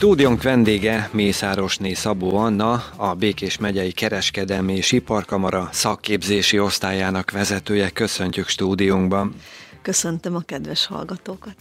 Stúdiónk 0.00 0.42
vendége 0.42 1.08
Mészárosné 1.12 1.92
Szabó 1.92 2.36
Anna, 2.36 2.84
a 2.96 3.14
Békés 3.14 3.58
megyei 3.58 3.92
Kereskedelmi 3.92 4.76
és 4.76 4.92
Iparkamara 4.92 5.68
szakképzési 5.72 6.58
osztályának 6.58 7.30
vezetője. 7.30 7.90
Köszöntjük 7.90 8.48
stúdiónkban. 8.48 9.34
Köszöntöm 9.82 10.34
a 10.34 10.40
kedves 10.40 10.86
hallgatókat. 10.86 11.54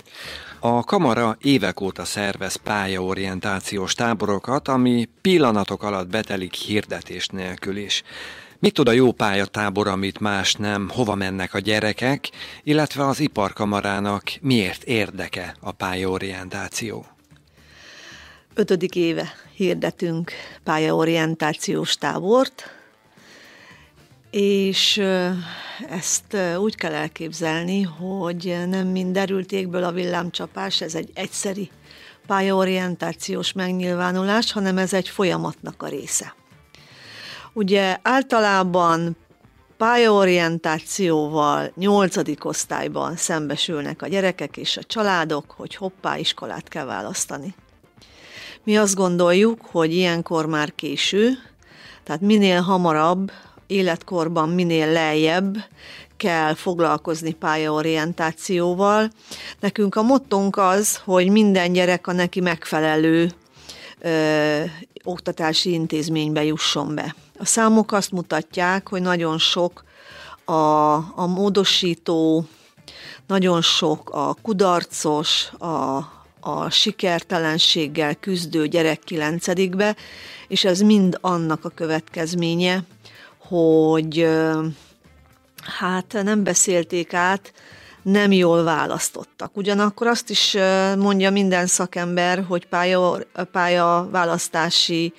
A 0.59 0.83
kamara 0.83 1.37
évek 1.41 1.81
óta 1.81 2.05
szervez 2.05 2.55
pályaorientációs 2.55 3.93
táborokat, 3.93 4.67
ami 4.67 5.09
pillanatok 5.21 5.83
alatt 5.83 6.07
betelik 6.07 6.53
hirdetés 6.53 7.27
nélkül 7.27 7.77
is. 7.77 8.03
Mit 8.59 8.73
tud 8.73 8.87
a 8.87 8.91
jó 8.91 9.11
pályatábor, 9.11 9.87
amit 9.87 10.19
más 10.19 10.53
nem, 10.53 10.89
hova 10.89 11.15
mennek 11.15 11.53
a 11.53 11.59
gyerekek, 11.59 12.29
illetve 12.63 13.05
az 13.07 13.19
iparkamarának 13.19 14.23
miért 14.41 14.83
érdeke 14.83 15.55
a 15.59 15.71
pályaorientáció? 15.71 17.05
Ötödik 18.59 18.95
éve 18.95 19.33
hirdetünk 19.53 20.31
pályaorientációs 20.63 21.95
tábort, 21.95 22.63
és 24.31 24.97
ezt 25.89 26.37
úgy 26.57 26.75
kell 26.75 26.93
elképzelni, 26.93 27.81
hogy 27.81 28.57
nem 28.67 28.87
mind 28.87 29.13
derültékből 29.13 29.83
a 29.83 29.91
villámcsapás, 29.91 30.81
ez 30.81 30.95
egy 30.95 31.09
egyszeri 31.13 31.69
pályaorientációs 32.27 33.51
megnyilvánulás, 33.51 34.51
hanem 34.51 34.77
ez 34.77 34.93
egy 34.93 35.09
folyamatnak 35.09 35.83
a 35.83 35.87
része. 35.87 36.35
Ugye 37.53 37.97
általában 38.01 39.17
pályaorientációval 39.77 41.71
nyolcadik 41.75 42.45
osztályban 42.45 43.15
szembesülnek 43.15 44.01
a 44.01 44.07
gyerekek 44.07 44.57
és 44.57 44.77
a 44.77 44.83
családok, 44.83 45.51
hogy 45.57 45.75
hoppá, 45.75 46.17
iskolát 46.17 46.67
kell 46.67 46.85
választani. 46.85 47.55
Mi 48.69 48.77
azt 48.77 48.95
gondoljuk, 48.95 49.65
hogy 49.71 49.93
ilyenkor 49.93 50.45
már 50.45 50.75
késő, 50.75 51.37
tehát 52.03 52.21
minél 52.21 52.61
hamarabb, 52.61 53.31
életkorban 53.67 54.49
minél 54.49 54.91
lejjebb 54.91 55.57
kell 56.17 56.53
foglalkozni 56.53 57.33
pályaorientációval. 57.33 59.11
Nekünk 59.59 59.95
a 59.95 60.01
mottónk 60.01 60.57
az, 60.57 61.01
hogy 61.05 61.29
minden 61.29 61.73
gyerek 61.73 62.07
a 62.07 62.11
neki 62.11 62.39
megfelelő 62.39 63.31
ö, 63.99 64.63
oktatási 65.03 65.71
intézménybe 65.71 66.43
jusson 66.43 66.95
be. 66.95 67.15
A 67.39 67.45
számok 67.45 67.91
azt 67.91 68.11
mutatják, 68.11 68.89
hogy 68.89 69.01
nagyon 69.01 69.37
sok 69.37 69.83
a, 70.45 70.93
a 71.15 71.27
módosító, 71.27 72.45
nagyon 73.27 73.61
sok 73.61 74.09
a 74.09 74.35
kudarcos, 74.41 75.51
a, 75.59 76.17
a 76.39 76.69
sikertelenséggel 76.69 78.15
küzdő 78.15 78.67
gyerek 78.67 78.99
kilencedikbe, 78.99 79.95
és 80.47 80.65
ez 80.65 80.79
mind 80.79 81.17
annak 81.21 81.65
a 81.65 81.69
következménye, 81.69 82.83
hogy 83.37 84.29
hát 85.79 86.17
nem 86.23 86.43
beszélték 86.43 87.13
át, 87.13 87.53
nem 88.01 88.31
jól 88.31 88.63
választottak. 88.63 89.57
Ugyanakkor 89.57 90.07
azt 90.07 90.29
is 90.29 90.57
mondja 90.97 91.31
minden 91.31 91.65
szakember, 91.67 92.45
hogy 92.47 92.65
pálya, 92.65 93.17
pályaválasztási 93.51 95.13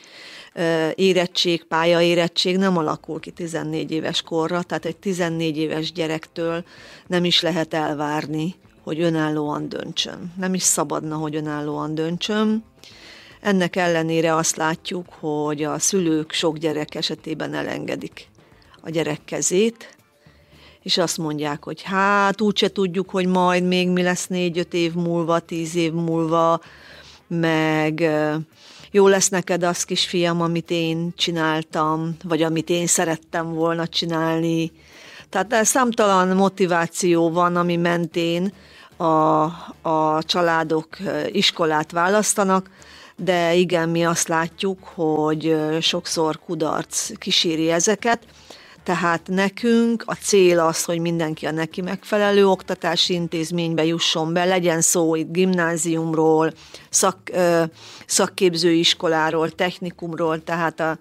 érettség, 0.95 1.65
pályaérettség 1.65 2.57
nem 2.57 2.77
alakul 2.77 3.21
ki 3.21 3.31
14 3.31 3.91
éves 3.91 4.23
korra, 4.23 4.63
tehát 4.63 4.85
egy 4.85 4.97
14 4.97 5.57
éves 5.57 5.93
gyerektől 5.93 6.65
nem 7.07 7.25
is 7.25 7.41
lehet 7.41 7.75
elvárni, 7.75 8.55
hogy 8.91 9.01
önállóan 9.01 9.69
döntsön. 9.69 10.33
Nem 10.37 10.55
is 10.55 10.63
szabadna, 10.63 11.17
hogy 11.17 11.35
önállóan 11.37 11.95
döntsön. 11.95 12.65
Ennek 13.41 13.77
ellenére 13.77 14.35
azt 14.35 14.57
látjuk, 14.57 15.07
hogy 15.21 15.63
a 15.63 15.79
szülők 15.79 16.33
sok 16.33 16.59
gyerek 16.59 16.95
esetében 16.95 17.55
elengedik 17.55 18.29
a 18.81 18.91
gyerek 18.91 19.21
kezét, 19.25 19.97
és 20.83 20.99
azt 20.99 21.19
mondják, 21.19 21.65
hogy 21.65 21.83
hát 21.83 22.41
úgyse 22.41 22.69
tudjuk, 22.69 23.11
hogy 23.11 23.27
majd 23.27 23.65
még 23.65 23.89
mi 23.89 24.03
lesz 24.03 24.27
négy-öt 24.27 24.75
év 24.75 24.95
múlva, 24.95 25.39
tíz 25.39 25.75
év 25.75 25.93
múlva, 25.93 26.61
meg 27.27 28.11
jó 28.91 29.09
lesz 29.09 29.29
neked 29.29 29.63
az 29.63 29.85
kisfiam, 29.85 30.41
amit 30.41 30.71
én 30.71 31.13
csináltam, 31.17 32.17
vagy 32.25 32.43
amit 32.43 32.71
én 32.71 32.87
szerettem 32.87 33.53
volna 33.53 33.87
csinálni. 33.87 34.73
Tehát 35.29 35.65
számtalan 35.65 36.37
motiváció 36.37 37.31
van, 37.31 37.57
ami 37.57 37.77
mentén 37.77 38.53
a, 39.01 39.43
a 39.83 40.23
családok 40.23 40.89
iskolát 41.27 41.93
választanak, 41.93 42.71
de 43.17 43.55
igen, 43.55 43.89
mi 43.89 44.05
azt 44.05 44.29
látjuk, 44.29 44.79
hogy 44.95 45.57
sokszor 45.81 46.39
kudarc 46.39 47.19
kíséri 47.19 47.71
ezeket, 47.71 48.23
tehát 48.83 49.21
nekünk 49.27 50.03
a 50.07 50.15
cél 50.15 50.59
az, 50.59 50.85
hogy 50.85 50.99
mindenki 50.99 51.47
a 51.47 51.51
neki 51.51 51.81
megfelelő 51.81 52.47
oktatási 52.47 53.15
intézménybe 53.15 53.85
jusson 53.85 54.33
be, 54.33 54.45
legyen 54.45 54.81
szó 54.81 55.15
itt 55.15 55.33
gimnáziumról, 55.33 56.53
szak, 56.91 57.19
ö, 57.33 57.63
szakképzőiskoláról, 58.07 59.51
technikumról, 59.51 60.45
tehát 60.45 60.81
a, 60.81 60.99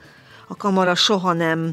a 0.47 0.55
kamara 0.55 0.95
soha 0.95 1.33
nem 1.33 1.71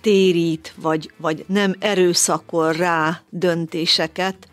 térít, 0.00 0.74
vagy, 0.80 1.12
vagy 1.16 1.44
nem 1.48 1.74
erőszakol 1.78 2.72
rá 2.72 3.20
döntéseket 3.30 4.48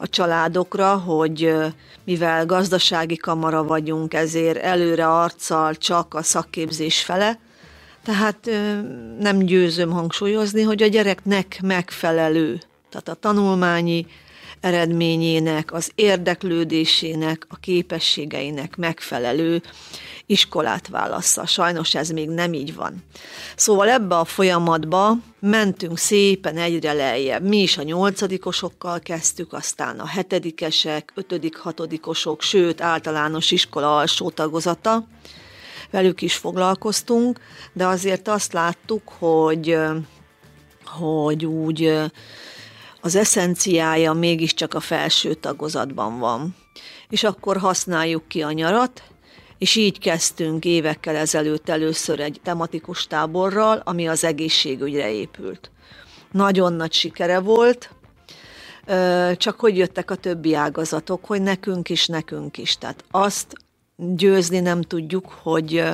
a 0.00 0.08
családokra, 0.08 0.96
hogy 0.96 1.54
mivel 2.04 2.46
gazdasági 2.46 3.16
kamara 3.16 3.64
vagyunk, 3.64 4.14
ezért 4.14 4.56
előre 4.56 5.08
arccal 5.08 5.74
csak 5.74 6.14
a 6.14 6.22
szakképzés 6.22 7.02
fele, 7.02 7.38
tehát 8.04 8.50
nem 9.18 9.38
győzöm 9.38 9.90
hangsúlyozni, 9.90 10.62
hogy 10.62 10.82
a 10.82 10.86
gyereknek 10.86 11.60
megfelelő, 11.62 12.60
tehát 12.90 13.08
a 13.08 13.14
tanulmányi 13.14 14.06
eredményének, 14.60 15.72
az 15.72 15.90
érdeklődésének, 15.94 17.46
a 17.48 17.56
képességeinek 17.56 18.76
megfelelő 18.76 19.62
iskolát 20.26 20.88
válassza. 20.88 21.46
Sajnos 21.46 21.94
ez 21.94 22.10
még 22.10 22.28
nem 22.28 22.52
így 22.52 22.74
van. 22.74 23.04
Szóval 23.56 23.88
ebbe 23.88 24.18
a 24.18 24.24
folyamatba 24.24 25.16
mentünk 25.40 25.98
szépen 25.98 26.56
egyre 26.56 26.92
lejjebb. 26.92 27.48
Mi 27.48 27.56
is 27.56 27.78
a 27.78 27.82
nyolcadikosokkal 27.82 28.98
kezdtük, 28.98 29.52
aztán 29.52 29.98
a 29.98 30.06
hetedikesek, 30.06 31.12
ötödik, 31.14 31.56
hatodikosok, 31.56 32.42
sőt 32.42 32.80
általános 32.80 33.50
iskola 33.50 33.96
alsó 33.96 34.30
tagozata, 34.30 35.06
velük 35.90 36.22
is 36.22 36.34
foglalkoztunk, 36.34 37.40
de 37.72 37.86
azért 37.86 38.28
azt 38.28 38.52
láttuk, 38.52 39.08
hogy, 39.18 39.76
hogy 40.84 41.46
úgy 41.46 42.10
az 43.00 43.16
eszenciája 43.16 44.12
mégiscsak 44.12 44.74
a 44.74 44.80
felső 44.80 45.34
tagozatban 45.34 46.18
van. 46.18 46.56
És 47.08 47.24
akkor 47.24 47.56
használjuk 47.56 48.28
ki 48.28 48.42
a 48.42 48.52
nyarat, 48.52 49.02
és 49.58 49.76
így 49.76 49.98
kezdtünk 49.98 50.64
évekkel 50.64 51.16
ezelőtt 51.16 51.68
először 51.68 52.20
egy 52.20 52.40
tematikus 52.42 53.06
táborral, 53.06 53.82
ami 53.84 54.08
az 54.08 54.24
egészségügyre 54.24 55.10
épült. 55.12 55.70
Nagyon 56.32 56.72
nagy 56.72 56.92
sikere 56.92 57.38
volt, 57.38 57.90
csak 59.36 59.60
hogy 59.60 59.76
jöttek 59.76 60.10
a 60.10 60.14
többi 60.14 60.54
ágazatok, 60.54 61.24
hogy 61.24 61.42
nekünk 61.42 61.88
is, 61.88 62.06
nekünk 62.06 62.58
is. 62.58 62.78
Tehát 62.78 63.04
azt 63.10 63.54
győzni 63.96 64.60
nem 64.60 64.82
tudjuk, 64.82 65.28
hogy 65.42 65.84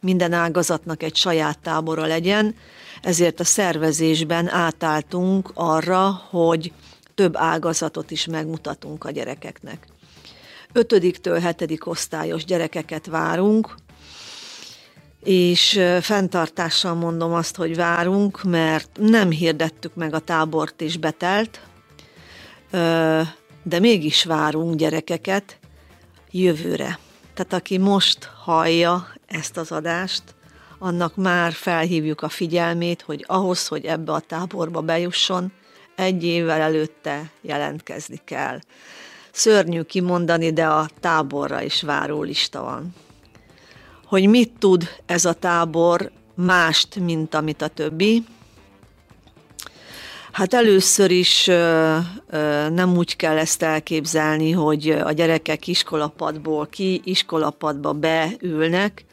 minden 0.00 0.32
ágazatnak 0.32 1.02
egy 1.02 1.16
saját 1.16 1.58
tábora 1.58 2.06
legyen, 2.06 2.54
ezért 3.02 3.40
a 3.40 3.44
szervezésben 3.44 4.48
átálltunk 4.48 5.50
arra, 5.54 6.10
hogy 6.10 6.72
több 7.14 7.36
ágazatot 7.36 8.10
is 8.10 8.26
megmutatunk 8.26 9.04
a 9.04 9.10
gyerekeknek. 9.10 9.86
Ötödiktől 10.72 11.38
hetedik 11.38 11.86
osztályos 11.86 12.44
gyerekeket 12.44 13.06
várunk, 13.06 13.74
és 15.24 15.80
fenntartással 16.00 16.94
mondom 16.94 17.32
azt, 17.32 17.56
hogy 17.56 17.76
várunk, 17.76 18.42
mert 18.42 18.88
nem 19.00 19.30
hirdettük 19.30 19.94
meg 19.94 20.14
a 20.14 20.18
tábort 20.18 20.80
és 20.80 20.96
betelt, 20.96 21.60
de 23.62 23.78
mégis 23.78 24.24
várunk 24.24 24.74
gyerekeket 24.74 25.58
jövőre. 26.30 26.98
Tehát 27.34 27.52
aki 27.52 27.78
most 27.78 28.30
hallja 28.44 29.08
ezt 29.26 29.56
az 29.56 29.72
adást, 29.72 30.22
annak 30.86 31.16
már 31.16 31.52
felhívjuk 31.52 32.22
a 32.22 32.28
figyelmét, 32.28 33.02
hogy 33.02 33.24
ahhoz, 33.26 33.66
hogy 33.66 33.84
ebbe 33.84 34.12
a 34.12 34.20
táborba 34.20 34.80
bejusson, 34.80 35.52
egy 35.94 36.24
évvel 36.24 36.60
előtte 36.60 37.30
jelentkezni 37.40 38.20
kell. 38.24 38.58
Szörnyű 39.32 39.82
kimondani, 39.82 40.52
de 40.52 40.66
a 40.66 40.88
táborra 41.00 41.62
is 41.62 41.82
váró 41.82 42.22
lista 42.22 42.62
van. 42.62 42.94
Hogy 44.04 44.28
mit 44.28 44.52
tud 44.58 44.88
ez 45.06 45.24
a 45.24 45.32
tábor 45.32 46.10
mást, 46.34 46.98
mint 46.98 47.34
amit 47.34 47.62
a 47.62 47.68
többi? 47.68 48.24
Hát 50.32 50.54
először 50.54 51.10
is 51.10 51.46
ö, 51.46 51.96
ö, 52.30 52.68
nem 52.68 52.96
úgy 52.96 53.16
kell 53.16 53.38
ezt 53.38 53.62
elképzelni, 53.62 54.50
hogy 54.50 54.90
a 54.90 55.12
gyerekek 55.12 55.66
iskolapadból 55.66 56.66
ki 56.66 57.00
iskolapadba 57.04 57.92
beülnek, 57.92 59.05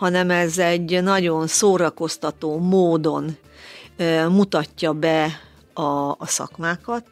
hanem 0.00 0.30
ez 0.30 0.58
egy 0.58 1.02
nagyon 1.02 1.46
szórakoztató 1.46 2.58
módon 2.58 3.36
mutatja 4.28 4.92
be 4.92 5.40
a, 5.72 6.10
a 6.10 6.26
szakmákat, 6.26 7.04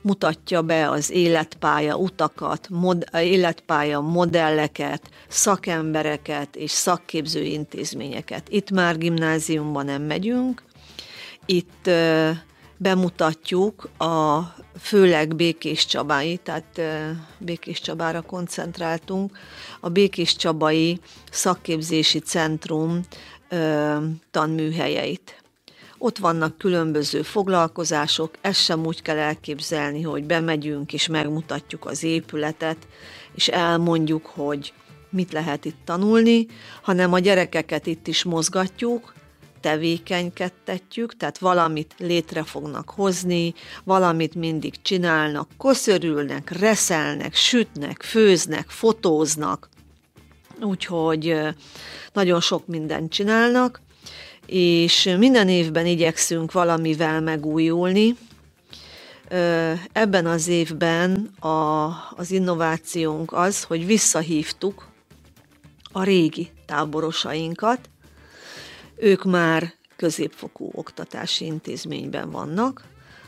mutatja 0.00 0.62
be 0.62 0.90
az 0.90 1.10
életpálya 1.10 1.96
utakat, 1.96 2.68
mod, 2.70 3.04
életpálya 3.14 4.00
modelleket, 4.00 5.02
szakembereket 5.28 6.56
és 6.56 6.70
szakképző 6.70 7.42
intézményeket. 7.42 8.48
Itt 8.48 8.70
már 8.70 8.98
gimnáziumban 8.98 9.84
nem 9.84 10.02
megyünk, 10.02 10.62
itt 11.46 11.90
bemutatjuk 12.76 13.88
a 13.98 14.40
főleg 14.82 15.36
Békés 15.36 15.86
Csabái, 15.86 16.36
tehát 16.36 16.80
Békés 17.38 17.80
Csabára 17.80 18.20
koncentráltunk, 18.20 19.36
a 19.80 19.88
Békés 19.88 20.36
Csabai 20.36 21.00
Szakképzési 21.30 22.18
Centrum 22.18 23.00
tanműhelyeit. 24.30 25.42
Ott 25.98 26.18
vannak 26.18 26.58
különböző 26.58 27.22
foglalkozások, 27.22 28.34
ezt 28.40 28.60
sem 28.62 28.86
úgy 28.86 29.02
kell 29.02 29.18
elképzelni, 29.18 30.02
hogy 30.02 30.24
bemegyünk 30.24 30.92
és 30.92 31.06
megmutatjuk 31.06 31.86
az 31.86 32.02
épületet, 32.02 32.76
és 33.34 33.48
elmondjuk, 33.48 34.26
hogy 34.26 34.72
mit 35.10 35.32
lehet 35.32 35.64
itt 35.64 35.78
tanulni, 35.84 36.46
hanem 36.82 37.12
a 37.12 37.18
gyerekeket 37.18 37.86
itt 37.86 38.06
is 38.06 38.24
mozgatjuk, 38.24 39.14
tevékenykedtetjük, 39.62 41.16
tehát 41.16 41.38
valamit 41.38 41.94
létre 41.98 42.42
fognak 42.42 42.90
hozni, 42.90 43.54
valamit 43.84 44.34
mindig 44.34 44.82
csinálnak, 44.82 45.48
koszörülnek, 45.56 46.50
reszelnek, 46.50 47.34
sütnek, 47.34 48.02
főznek, 48.02 48.68
fotóznak, 48.68 49.68
úgyhogy 50.60 51.36
nagyon 52.12 52.40
sok 52.40 52.66
mindent 52.66 53.12
csinálnak, 53.12 53.80
és 54.46 55.14
minden 55.18 55.48
évben 55.48 55.86
igyekszünk 55.86 56.52
valamivel 56.52 57.20
megújulni. 57.20 58.16
Ebben 59.92 60.26
az 60.26 60.48
évben 60.48 61.30
a, 61.40 61.86
az 62.16 62.30
innovációnk 62.30 63.32
az, 63.32 63.62
hogy 63.62 63.86
visszahívtuk 63.86 64.88
a 65.92 66.02
régi 66.02 66.50
táborosainkat, 66.66 67.88
ők 69.02 69.24
már 69.24 69.74
középfokú 69.96 70.70
oktatási 70.74 71.44
intézményben 71.44 72.30
vannak. 72.30 72.82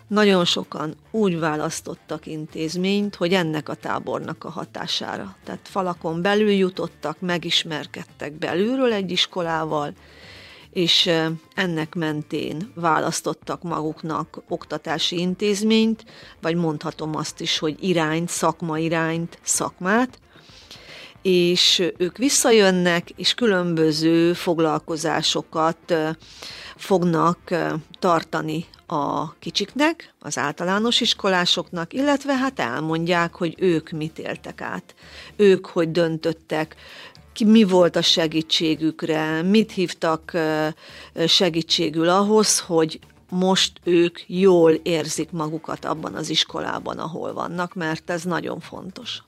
Nagyon 0.07 0.45
sokan 0.45 0.95
úgy 1.11 1.39
választottak 1.39 2.27
intézményt, 2.27 3.15
hogy 3.15 3.33
ennek 3.33 3.69
a 3.69 3.75
tábornak 3.75 4.45
a 4.45 4.51
hatására. 4.51 5.37
Tehát 5.45 5.69
falakon 5.69 6.23
belül 6.23 6.51
jutottak, 6.51 7.21
megismerkedtek 7.21 8.33
belülről 8.33 8.93
egy 8.93 9.11
iskolával, 9.11 9.93
és 10.71 11.11
ennek 11.55 11.95
mentén 11.95 12.71
választottak 12.75 13.63
maguknak 13.63 14.43
oktatási 14.49 15.19
intézményt, 15.19 16.05
vagy 16.41 16.55
mondhatom 16.55 17.17
azt 17.17 17.41
is, 17.41 17.59
hogy 17.59 17.77
irányt, 17.81 18.29
szakma 18.29 18.79
irányt, 18.79 19.39
szakmát, 19.43 20.19
és 21.25 21.83
ők 21.97 22.17
visszajönnek, 22.17 23.11
és 23.17 23.35
különböző 23.35 24.33
foglalkozásokat 24.33 25.95
fognak 26.77 27.55
tartani 27.99 28.65
a 28.87 29.35
kicsiknek, 29.39 30.15
az 30.21 30.39
általános 30.39 31.01
iskolásoknak, 31.01 31.93
illetve 31.93 32.37
hát 32.37 32.61
elmondják, 32.61 33.35
hogy 33.35 33.55
ők 33.59 33.91
mit 33.91 34.19
éltek 34.19 34.61
át, 34.61 34.95
ők 35.37 35.67
hogy 35.67 35.91
döntöttek, 35.91 36.77
ki, 37.33 37.45
mi 37.45 37.63
volt 37.63 37.97
a 37.97 38.03
segítségükre, 38.03 39.43
mit 39.43 39.73
hívtak 39.73 40.33
segítségül 41.27 42.09
ahhoz, 42.09 42.61
hogy 42.61 42.99
most 43.29 43.81
ők 43.85 44.19
jól 44.27 44.73
érzik 44.73 45.31
magukat 45.31 45.85
abban 45.85 46.15
az 46.15 46.31
iskolában, 46.31 46.99
ahol 46.99 47.33
vannak, 47.33 47.75
mert 47.75 48.11
ez 48.11 48.23
nagyon 48.23 48.61
fontos. 48.61 49.23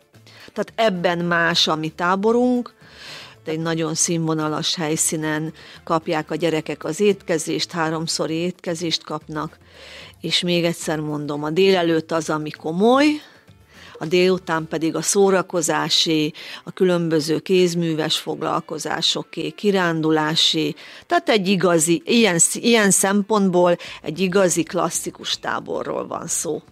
Tehát 0.57 0.93
ebben 0.93 1.19
más 1.19 1.69
a 1.69 1.75
mi 1.77 1.89
táborunk, 1.89 2.75
egy 3.45 3.59
nagyon 3.59 3.95
színvonalas 3.95 4.75
helyszínen 4.75 5.53
kapják 5.85 6.31
a 6.31 6.35
gyerekek 6.35 6.85
az 6.85 7.01
étkezést, 7.01 7.71
háromszori 7.71 8.35
étkezést 8.35 9.05
kapnak, 9.05 9.59
és 10.21 10.41
még 10.41 10.65
egyszer 10.65 11.01
mondom, 11.01 11.45
a 11.45 11.51
délelőtt 11.51 12.13
az, 12.13 12.31
ami 12.31 12.51
komoly, 12.51 13.07
a 13.99 14.07
délután 14.07 14.69
pedig 14.69 14.95
a 14.95 15.03
szórakozási, 15.03 16.33
a 16.65 16.71
különböző 16.71 17.39
kézműves 17.39 18.19
foglalkozásoké, 18.19 19.51
kirándulási, 19.51 20.75
tehát 21.07 21.29
egy 21.29 21.49
igazi, 21.49 22.03
ilyen, 22.05 22.39
ilyen 22.53 22.91
szempontból 22.91 23.77
egy 24.03 24.21
igazi 24.21 24.63
klasszikus 24.63 25.39
táborról 25.39 26.07
van 26.07 26.27
szó. 26.27 26.63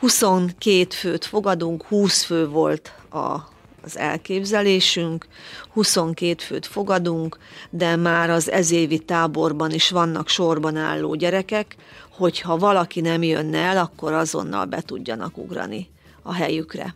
22 0.00 0.94
főt 0.94 1.24
fogadunk, 1.24 1.82
20 1.82 2.22
fő 2.22 2.48
volt 2.48 2.92
a, 3.10 3.36
az 3.82 3.98
elképzelésünk, 3.98 5.26
22 5.72 6.42
főt 6.44 6.66
fogadunk, 6.66 7.38
de 7.70 7.96
már 7.96 8.30
az 8.30 8.50
ezévi 8.50 8.98
táborban 8.98 9.70
is 9.70 9.90
vannak 9.90 10.28
sorban 10.28 10.76
álló 10.76 11.14
gyerekek, 11.14 11.76
hogyha 12.10 12.56
valaki 12.56 13.00
nem 13.00 13.22
jönne 13.22 13.58
el, 13.58 13.76
akkor 13.76 14.12
azonnal 14.12 14.64
be 14.64 14.80
tudjanak 14.80 15.38
ugrani 15.38 15.90
a 16.22 16.32
helyükre. 16.32 16.94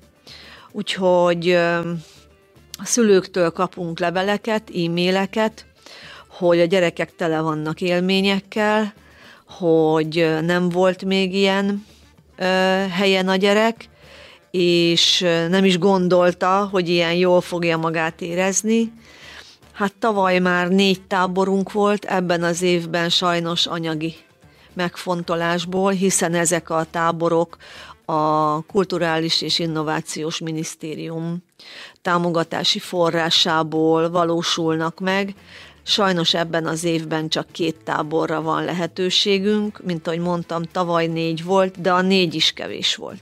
Úgyhogy 0.72 1.50
a 2.78 2.84
szülőktől 2.84 3.50
kapunk 3.50 3.98
leveleket, 3.98 4.70
e-maileket, 4.70 5.66
hogy 6.28 6.60
a 6.60 6.64
gyerekek 6.64 7.16
tele 7.16 7.40
vannak 7.40 7.80
élményekkel, 7.80 8.94
hogy 9.46 10.36
nem 10.42 10.68
volt 10.68 11.04
még 11.04 11.34
ilyen 11.34 11.84
helyen 12.90 13.28
a 13.28 13.36
gyerek, 13.36 13.88
és 14.50 15.20
nem 15.48 15.64
is 15.64 15.78
gondolta, 15.78 16.68
hogy 16.72 16.88
ilyen 16.88 17.14
jól 17.14 17.40
fogja 17.40 17.76
magát 17.76 18.20
érezni. 18.20 18.92
Hát 19.72 19.92
tavaly 19.98 20.38
már 20.38 20.68
négy 20.68 21.02
táborunk 21.02 21.72
volt, 21.72 22.04
ebben 22.04 22.42
az 22.42 22.62
évben 22.62 23.08
sajnos 23.08 23.66
anyagi 23.66 24.14
megfontolásból, 24.72 25.92
hiszen 25.92 26.34
ezek 26.34 26.70
a 26.70 26.86
táborok 26.90 27.56
a 28.04 28.62
Kulturális 28.62 29.42
és 29.42 29.58
Innovációs 29.58 30.38
Minisztérium 30.38 31.42
támogatási 32.02 32.78
forrásából 32.78 34.10
valósulnak 34.10 35.00
meg, 35.00 35.34
Sajnos 35.86 36.34
ebben 36.34 36.66
az 36.66 36.84
évben 36.84 37.28
csak 37.28 37.46
két 37.52 37.76
táborra 37.84 38.42
van 38.42 38.64
lehetőségünk, 38.64 39.84
mint 39.84 40.06
ahogy 40.06 40.18
mondtam, 40.18 40.62
tavaly 40.62 41.06
négy 41.06 41.44
volt, 41.44 41.80
de 41.80 41.92
a 41.92 42.00
négy 42.00 42.34
is 42.34 42.52
kevés 42.52 42.96
volt. 42.96 43.20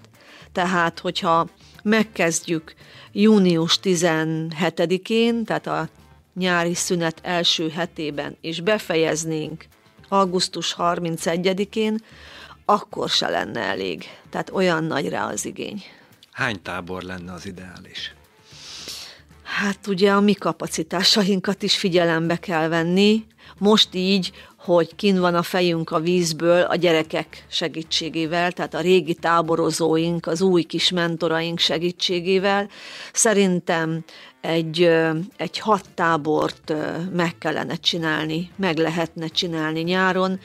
Tehát, 0.53 0.99
hogyha 0.99 1.49
megkezdjük 1.83 2.75
június 3.13 3.79
17-én, 3.83 5.45
tehát 5.45 5.67
a 5.67 5.89
nyári 6.35 6.75
szünet 6.75 7.19
első 7.23 7.69
hetében, 7.69 8.37
és 8.41 8.61
befejeznénk 8.61 9.65
augusztus 10.09 10.75
31-én, 10.79 11.99
akkor 12.65 13.09
se 13.09 13.29
lenne 13.29 13.61
elég. 13.61 14.05
Tehát 14.31 14.51
olyan 14.51 14.85
nagy 14.85 15.09
rá 15.09 15.27
az 15.27 15.45
igény. 15.45 15.83
Hány 16.33 16.63
tábor 16.63 17.03
lenne 17.03 17.33
az 17.33 17.47
ideális? 17.47 18.15
Hát 19.53 19.87
ugye 19.87 20.11
a 20.13 20.21
mi 20.21 20.33
kapacitásainkat 20.33 21.63
is 21.63 21.77
figyelembe 21.77 22.37
kell 22.37 22.69
venni. 22.69 23.25
Most 23.59 23.89
így, 23.95 24.33
hogy 24.57 24.95
kin 24.97 25.21
van 25.21 25.35
a 25.35 25.43
fejünk 25.43 25.91
a 25.91 26.01
vízből 26.01 26.63
a 26.63 26.75
gyerekek 26.75 27.45
segítségével, 27.49 28.53
tehát 28.53 28.75
a 28.75 28.81
régi 28.81 29.15
táborozóink, 29.15 30.27
az 30.27 30.41
új 30.41 30.63
kis 30.63 30.91
mentoraink 30.91 31.59
segítségével. 31.59 32.69
Szerintem 33.13 34.05
egy, 34.41 34.91
egy 35.37 35.59
hat 35.59 35.85
tábort 35.95 36.73
meg 37.13 37.39
kellene 37.39 37.75
csinálni, 37.75 38.51
meg 38.57 38.77
lehetne 38.77 39.27
csinálni 39.27 39.81
nyáron, 39.81 40.41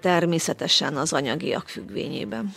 természetesen 0.00 0.96
az 0.96 1.12
anyagiak 1.12 1.68
függvényében. 1.68 2.54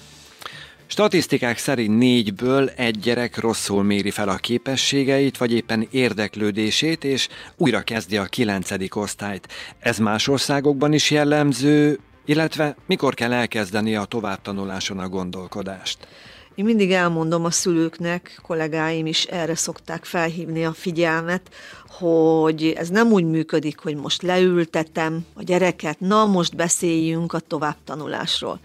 Statisztikák 0.93 1.57
szerint 1.57 1.97
négyből 1.97 2.69
egy 2.69 2.99
gyerek 2.99 3.37
rosszul 3.37 3.83
méri 3.83 4.11
fel 4.11 4.29
a 4.29 4.35
képességeit, 4.35 5.37
vagy 5.37 5.51
éppen 5.51 5.87
érdeklődését, 5.91 7.03
és 7.03 7.27
újra 7.57 7.81
kezdi 7.81 8.17
a 8.17 8.25
kilencedik 8.25 8.95
osztályt. 8.95 9.47
Ez 9.79 9.97
más 9.97 10.27
országokban 10.27 10.93
is 10.93 11.11
jellemző, 11.11 11.99
illetve 12.25 12.75
mikor 12.85 13.13
kell 13.13 13.33
elkezdeni 13.33 13.95
a 13.95 14.05
továbbtanuláson 14.05 14.99
a 14.99 15.09
gondolkodást? 15.09 16.07
Én 16.55 16.65
mindig 16.65 16.91
elmondom 16.91 17.45
a 17.45 17.51
szülőknek, 17.51 18.39
kollégáim 18.41 19.05
is 19.05 19.23
erre 19.23 19.55
szokták 19.55 20.05
felhívni 20.05 20.65
a 20.65 20.73
figyelmet, 20.73 21.41
hogy 21.89 22.73
ez 22.77 22.89
nem 22.89 23.11
úgy 23.11 23.23
működik, 23.23 23.79
hogy 23.79 23.95
most 23.95 24.21
leültetem 24.21 25.25
a 25.33 25.43
gyereket, 25.43 25.99
na 25.99 26.25
most 26.25 26.55
beszéljünk 26.55 27.33
a 27.33 27.39
továbbtanulásról, 27.39 28.59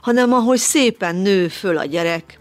hanem 0.00 0.32
ahogy 0.32 0.58
szépen 0.58 1.16
nő 1.16 1.48
föl 1.48 1.78
a 1.78 1.84
gyerek, 1.84 2.38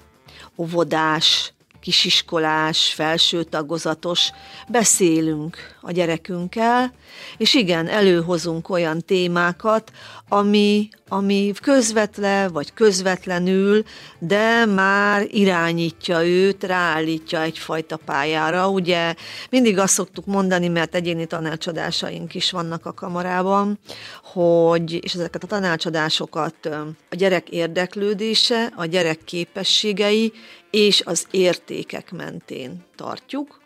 óvodás, 0.57 1.53
kisiskolás, 1.85 2.93
felső 2.93 3.43
tagozatos, 3.43 4.29
beszélünk 4.67 5.57
a 5.81 5.91
gyerekünkkel, 5.91 6.93
és 7.37 7.53
igen, 7.53 7.87
előhozunk 7.87 8.69
olyan 8.69 9.01
témákat, 9.01 9.91
ami, 10.29 10.89
ami 11.07 11.51
közvetlen 11.61 12.51
vagy 12.51 12.73
közvetlenül, 12.73 13.83
de 14.19 14.65
már 14.65 15.27
irányítja 15.31 16.25
őt, 16.25 16.63
ráállítja 16.63 17.41
egyfajta 17.41 17.97
pályára. 17.97 18.69
Ugye 18.69 19.15
mindig 19.49 19.77
azt 19.77 19.93
szoktuk 19.93 20.25
mondani, 20.25 20.67
mert 20.67 20.95
egyéni 20.95 21.25
tanácsadásaink 21.25 22.35
is 22.35 22.51
vannak 22.51 22.85
a 22.85 22.93
kamarában, 22.93 23.79
hogy, 24.23 25.03
és 25.03 25.13
ezeket 25.13 25.43
a 25.43 25.47
tanácsadásokat 25.47 26.65
a 27.09 27.15
gyerek 27.15 27.49
érdeklődése, 27.49 28.73
a 28.75 28.85
gyerek 28.85 29.23
képességei 29.23 30.33
és 30.75 31.01
az 31.05 31.25
értékek 31.31 32.11
mentén 32.11 32.85
tartjuk, 32.95 33.61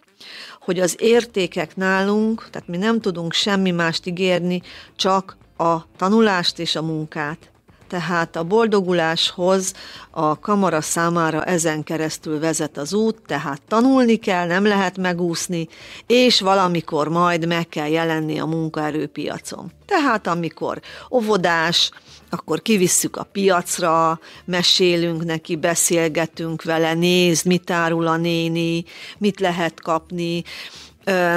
hogy 0.59 0.79
az 0.79 0.95
értékek 0.99 1.75
nálunk, 1.75 2.47
tehát 2.51 2.67
mi 2.67 2.77
nem 2.77 3.01
tudunk 3.01 3.33
semmi 3.33 3.71
mást 3.71 4.05
ígérni, 4.05 4.61
csak 4.95 5.37
a 5.57 5.77
tanulást 5.97 6.59
és 6.59 6.75
a 6.75 6.81
munkát. 6.81 7.51
Tehát 7.87 8.35
a 8.35 8.43
boldoguláshoz 8.43 9.73
a 10.11 10.39
kamara 10.39 10.81
számára 10.81 11.43
ezen 11.43 11.83
keresztül 11.83 12.39
vezet 12.39 12.77
az 12.77 12.93
út, 12.93 13.21
tehát 13.25 13.61
tanulni 13.67 14.15
kell, 14.15 14.47
nem 14.47 14.65
lehet 14.65 14.97
megúszni, 14.97 15.67
és 16.07 16.41
valamikor 16.41 17.07
majd 17.07 17.47
meg 17.47 17.67
kell 17.67 17.87
jelenni 17.87 18.39
a 18.39 18.45
munkaerőpiacon. 18.45 19.71
Tehát 19.85 20.27
amikor 20.27 20.81
óvodás, 21.11 21.91
akkor 22.29 22.61
kivisszük 22.61 23.15
a 23.17 23.23
piacra, 23.23 24.19
mesélünk 24.45 25.25
neki, 25.25 25.55
beszélgetünk 25.55 26.63
vele, 26.63 26.93
nézd, 26.93 27.45
mit 27.45 27.69
árul 27.69 28.07
a 28.07 28.17
néni, 28.17 28.83
mit 29.17 29.39
lehet 29.39 29.81
kapni, 29.81 30.43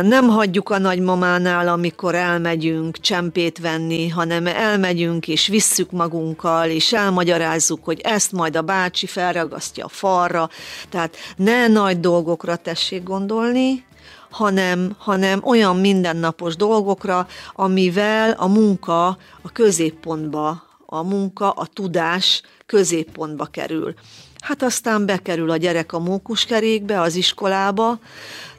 nem 0.03 0.29
hagyjuk 0.29 0.71
a 0.71 0.79
nagymamánál, 0.79 1.69
amikor 1.69 2.15
elmegyünk 2.15 2.99
csempét 2.99 3.59
venni, 3.59 4.09
hanem 4.09 4.47
elmegyünk 4.47 5.29
és 5.29 5.47
visszük 5.47 5.91
magunkkal, 5.91 6.69
és 6.69 6.93
elmagyarázzuk, 6.93 7.85
hogy 7.85 8.01
ezt 8.01 8.33
majd 8.33 8.57
a 8.57 8.63
bácsi 8.63 9.07
felragasztja 9.07 9.85
a 9.85 9.89
falra. 9.89 10.49
Tehát 10.89 11.17
ne 11.37 11.67
nagy 11.67 12.01
dolgokra 12.01 12.57
tessék 12.57 13.03
gondolni, 13.03 13.85
hanem, 14.31 14.95
hanem 14.99 15.41
olyan 15.45 15.77
mindennapos 15.77 16.57
dolgokra, 16.57 17.27
amivel 17.55 18.31
a 18.31 18.47
munka 18.47 19.07
a 19.43 19.53
középpontba, 19.53 20.63
a 20.93 21.03
munka, 21.03 21.51
a 21.51 21.67
tudás 21.67 22.43
középpontba 22.67 23.45
kerül. 23.45 23.95
Hát 24.41 24.63
aztán 24.63 25.07
bekerül 25.07 25.51
a 25.51 25.57
gyerek 25.57 25.93
a 25.93 25.99
mókuskerékbe, 25.99 27.01
az 27.01 27.15
iskolába, 27.15 27.99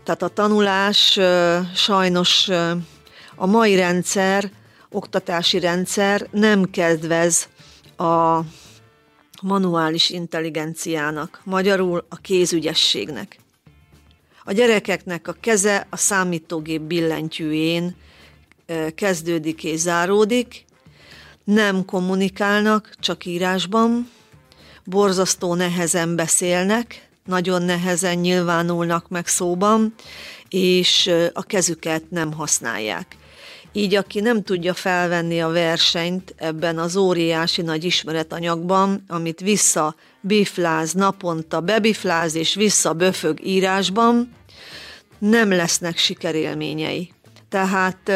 tehát 0.03 0.21
a 0.21 0.27
tanulás 0.27 1.19
sajnos 1.75 2.49
a 3.35 3.45
mai 3.45 3.75
rendszer, 3.75 4.51
oktatási 4.89 5.59
rendszer 5.59 6.27
nem 6.31 6.69
kedvez 6.69 7.47
a 7.97 8.39
manuális 9.41 10.09
intelligenciának, 10.09 11.41
magyarul 11.43 12.05
a 12.09 12.15
kézügyességnek. 12.15 13.39
A 14.43 14.51
gyerekeknek 14.51 15.27
a 15.27 15.35
keze 15.39 15.87
a 15.89 15.97
számítógép 15.97 16.81
billentyűjén 16.81 17.95
kezdődik 18.95 19.63
és 19.63 19.79
záródik, 19.79 20.65
nem 21.43 21.85
kommunikálnak, 21.85 22.89
csak 22.99 23.25
írásban, 23.25 24.09
borzasztó 24.83 25.53
nehezen 25.53 26.15
beszélnek, 26.15 27.07
nagyon 27.25 27.61
nehezen 27.61 28.17
nyilvánulnak 28.17 29.09
meg 29.09 29.27
szóban, 29.27 29.93
és 30.49 31.11
a 31.33 31.43
kezüket 31.43 32.09
nem 32.09 32.33
használják. 32.33 33.15
Így 33.71 33.95
aki 33.95 34.19
nem 34.19 34.43
tudja 34.43 34.73
felvenni 34.73 35.41
a 35.41 35.47
versenyt 35.47 36.33
ebben 36.37 36.79
az 36.79 36.95
óriási 36.95 37.61
nagy 37.61 37.83
ismeretanyagban, 37.83 39.03
amit 39.07 39.39
vissza 39.39 39.95
bifláz 40.21 40.93
naponta, 40.93 41.61
bebifláz 41.61 42.35
és 42.35 42.55
vissza 42.55 42.93
böfög 42.93 43.45
írásban, 43.45 44.33
nem 45.19 45.49
lesznek 45.49 45.97
sikerélményei. 45.97 47.13
Tehát 47.49 48.11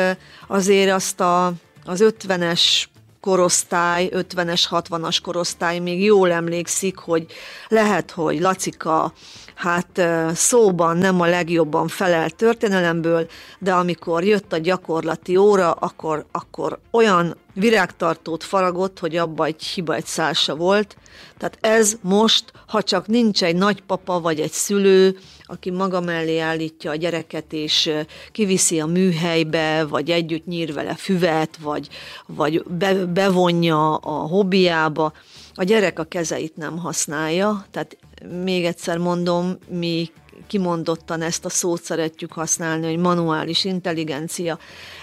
azért 0.47 0.91
azt 0.91 1.19
a, 1.19 1.53
az 1.85 2.03
50-es 2.03 2.85
korosztály, 3.21 4.09
50-es, 4.13 4.63
60-as 4.69 5.17
korosztály 5.23 5.79
még 5.79 6.03
jól 6.03 6.31
emlékszik, 6.31 6.97
hogy 6.97 7.25
lehet, 7.67 8.11
hogy 8.11 8.39
Lacika 8.39 9.13
hát 9.55 10.01
szóban 10.33 10.97
nem 10.97 11.21
a 11.21 11.25
legjobban 11.25 11.87
felelt 11.87 12.35
történelemből, 12.35 13.27
de 13.59 13.73
amikor 13.73 14.23
jött 14.23 14.53
a 14.53 14.57
gyakorlati 14.57 15.37
óra, 15.37 15.71
akkor, 15.71 16.25
akkor 16.31 16.79
olyan 16.91 17.35
virágtartót 17.59 18.43
faragott, 18.43 18.99
hogy 18.99 19.15
abba 19.15 19.45
egy 19.45 19.63
hiba 19.63 19.95
egy 19.95 20.05
szálsa 20.05 20.55
volt. 20.55 20.97
Tehát 21.37 21.57
ez 21.61 21.97
most, 22.01 22.51
ha 22.67 22.83
csak 22.83 23.07
nincs 23.07 23.43
egy 23.43 23.55
nagypapa 23.55 24.19
vagy 24.19 24.39
egy 24.39 24.51
szülő, 24.51 25.17
aki 25.43 25.71
maga 25.71 26.01
mellé 26.01 26.39
állítja 26.39 26.91
a 26.91 26.95
gyereket, 26.95 27.53
és 27.53 27.91
kiviszi 28.31 28.79
a 28.79 28.85
műhelybe, 28.85 29.85
vagy 29.85 30.11
együtt 30.11 30.45
nyír 30.45 30.73
vele 30.73 30.95
füvet, 30.95 31.57
vagy, 31.57 31.87
vagy 32.25 32.63
be, 32.63 33.05
bevonja 33.05 33.95
a 33.95 34.27
hobbiába, 34.27 35.13
a 35.53 35.63
gyerek 35.63 35.99
a 35.99 36.03
kezeit 36.03 36.55
nem 36.55 36.77
használja, 36.77 37.65
tehát 37.71 37.97
még 38.43 38.65
egyszer 38.65 38.97
mondom, 38.97 39.57
mi 39.67 40.11
kimondottan 40.47 41.21
ezt 41.21 41.45
a 41.45 41.49
szót 41.49 41.83
szeretjük 41.83 42.31
használni, 42.31 42.85
hogy 42.85 42.97
manuális 42.97 43.63
intelligencia, 43.63 44.59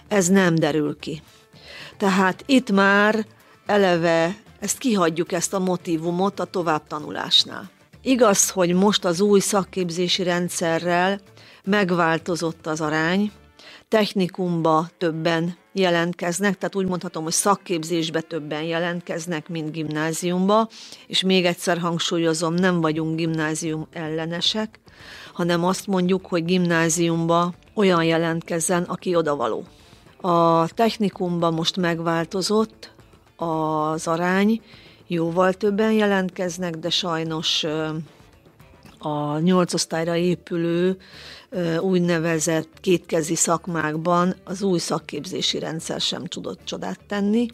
ez 0.09 0.29
nem 0.29 0.55
derül 0.55 0.97
ki. 0.99 1.23
Tehát 2.05 2.43
itt 2.47 2.71
már 2.71 3.27
eleve 3.67 4.37
ezt 4.61 4.79
kihagyjuk, 4.79 5.33
ezt 5.33 5.55
a 5.55 5.59
motivumot 5.59 6.41
a 6.41 6.45
továbbtanulásnál. 6.45 7.71
Igaz, 8.03 8.51
hogy 8.51 8.75
most 8.75 9.05
az 9.05 9.21
új 9.21 9.41
szakképzési 9.41 10.23
rendszerrel 10.23 11.21
megváltozott 11.65 12.67
az 12.67 12.81
arány, 12.81 13.33
technikumba 13.89 14.89
többen 14.99 15.57
jelentkeznek, 15.73 16.59
tehát 16.59 16.75
úgy 16.75 16.87
mondhatom, 16.87 17.23
hogy 17.23 17.33
szakképzésbe 17.33 18.21
többen 18.21 18.63
jelentkeznek, 18.63 19.49
mint 19.49 19.73
gimnáziumba, 19.73 20.69
és 21.07 21.23
még 21.23 21.45
egyszer 21.45 21.79
hangsúlyozom, 21.79 22.55
nem 22.55 22.81
vagyunk 22.81 23.17
gimnázium 23.17 23.89
ellenesek, 23.93 24.81
hanem 25.33 25.65
azt 25.65 25.87
mondjuk, 25.87 26.27
hogy 26.27 26.45
gimnáziumba 26.45 27.55
olyan 27.75 28.05
jelentkezzen, 28.05 28.83
aki 28.83 29.15
odavaló. 29.15 29.65
A 30.27 30.69
technikumban 30.75 31.55
most 31.55 31.77
megváltozott 31.77 32.93
az 33.37 34.07
arány, 34.07 34.61
jóval 35.07 35.53
többen 35.53 35.93
jelentkeznek, 35.93 36.77
de 36.77 36.91
sajnos 36.91 37.65
a 38.99 39.39
nyolc 39.39 39.75
osztályra 39.75 40.17
épülő 40.17 40.97
úgynevezett 41.81 42.69
kétkezi 42.81 43.35
szakmákban 43.35 44.35
az 44.45 44.63
új 44.63 44.79
szakképzési 44.79 45.59
rendszer 45.59 46.01
sem 46.01 46.25
tudott 46.25 46.61
csodát 46.65 47.01
tenni. 47.09 47.47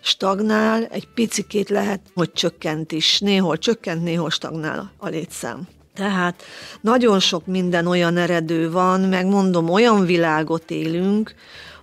Stagnál, 0.00 0.84
egy 0.84 1.08
picikét 1.14 1.68
lehet, 1.68 2.00
hogy 2.14 2.32
csökkent 2.32 2.92
is, 2.92 3.20
néhol 3.20 3.58
csökkent, 3.58 4.02
néhol 4.02 4.30
stagnál 4.30 4.92
a 4.96 5.08
létszám. 5.08 5.68
Tehát 5.94 6.42
nagyon 6.80 7.20
sok 7.20 7.46
minden 7.46 7.86
olyan 7.86 8.16
eredő 8.16 8.70
van, 8.70 9.00
megmondom, 9.00 9.68
olyan 9.68 10.04
világot 10.04 10.70
élünk, 10.70 11.34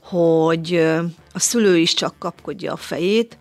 hogy 0.10 0.76
a 1.34 1.40
szülő 1.40 1.78
is 1.78 1.94
csak 1.94 2.20
kapkodja 2.20 2.74
a 2.74 2.78
fejét, 2.78 3.38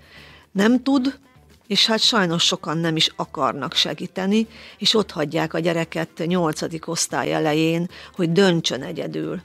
nem 0.53 0.83
tud, 0.83 1.19
és 1.67 1.87
hát 1.87 2.01
sajnos 2.01 2.43
sokan 2.43 2.79
nem 2.79 2.97
is 2.97 3.11
akarnak 3.17 3.75
segíteni, 3.75 4.47
és 4.79 4.95
ott 4.95 5.11
hagyják 5.11 5.55
a 5.55 5.59
gyereket 5.59 6.09
nyolcadik 6.27 6.89
osztály 6.89 7.33
elején, 7.33 7.89
hogy 8.15 8.33
döntsön 8.33 8.83
egyedül. 8.83 9.43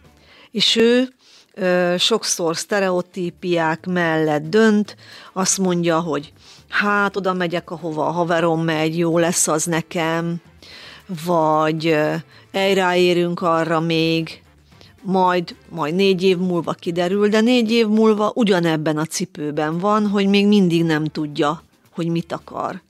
És 0.52 0.76
ő 0.76 1.14
ö, 1.54 1.96
sokszor 1.98 2.58
sztereotípiák 2.58 3.86
mellett 3.86 4.44
dönt, 4.44 4.96
azt 5.34 5.58
mondja, 5.58 6.00
hogy 6.00 6.34
hát 6.70 7.16
oda 7.16 7.34
megyek, 7.34 7.72
ahova 7.72 8.08
a 8.08 8.12
haverom 8.12 8.64
megy, 8.64 8.98
jó 8.98 9.18
lesz 9.18 9.48
az 9.48 9.64
nekem, 9.64 10.42
vagy 11.26 11.98
elráérünk 12.52 13.42
arra 13.42 13.80
még, 13.80 14.42
majd, 15.02 15.56
majd 15.70 15.96
négy 15.96 16.24
év 16.24 16.38
múlva 16.38 16.74
kiderül, 16.74 17.30
de 17.30 17.42
négy 17.42 17.72
év 17.72 17.88
múlva 17.88 18.32
ugyanebben 18.36 18.98
a 18.98 19.06
cipőben 19.06 19.78
van, 19.78 20.08
hogy 20.08 20.28
még 20.28 20.48
mindig 20.48 20.84
nem 20.84 21.06
tudja, 21.06 21.64
hogy 21.90 22.08
mit 22.08 22.32
akar. 22.32 22.82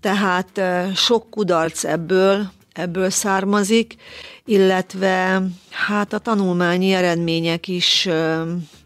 Tehát 0.00 0.60
sok 0.94 1.30
kudarc 1.30 1.84
ebből, 1.84 2.50
ebből 2.72 3.10
származik, 3.10 3.96
illetve 4.44 5.42
hát 5.70 6.12
a 6.12 6.18
tanulmányi 6.18 6.92
eredmények 6.92 7.68
is 7.68 8.08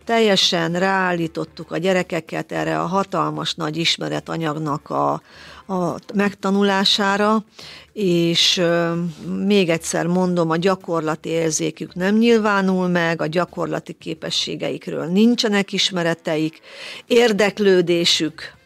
teljesen 0.05 0.73
ráállítottuk 0.73 1.71
a 1.71 1.77
gyerekeket 1.79 2.53
erre 2.53 2.81
a 2.81 2.87
hatalmas 2.87 3.55
nagy 3.55 3.77
ismeretanyagnak 3.77 4.91
a, 4.91 5.13
a 5.67 5.95
megtanulására, 6.15 7.45
és 7.93 8.63
még 9.47 9.69
egyszer 9.69 10.07
mondom, 10.07 10.51
a 10.51 10.57
gyakorlati 10.57 11.29
érzékük 11.29 11.95
nem 11.95 12.17
nyilvánul 12.17 12.89
meg, 12.89 13.23
a 13.23 13.27
gyakorlati 13.27 13.93
képességeikről 13.93 15.05
nincsenek 15.07 15.73
ismereteik, 15.73 16.61
érdeklődésük 17.07 18.61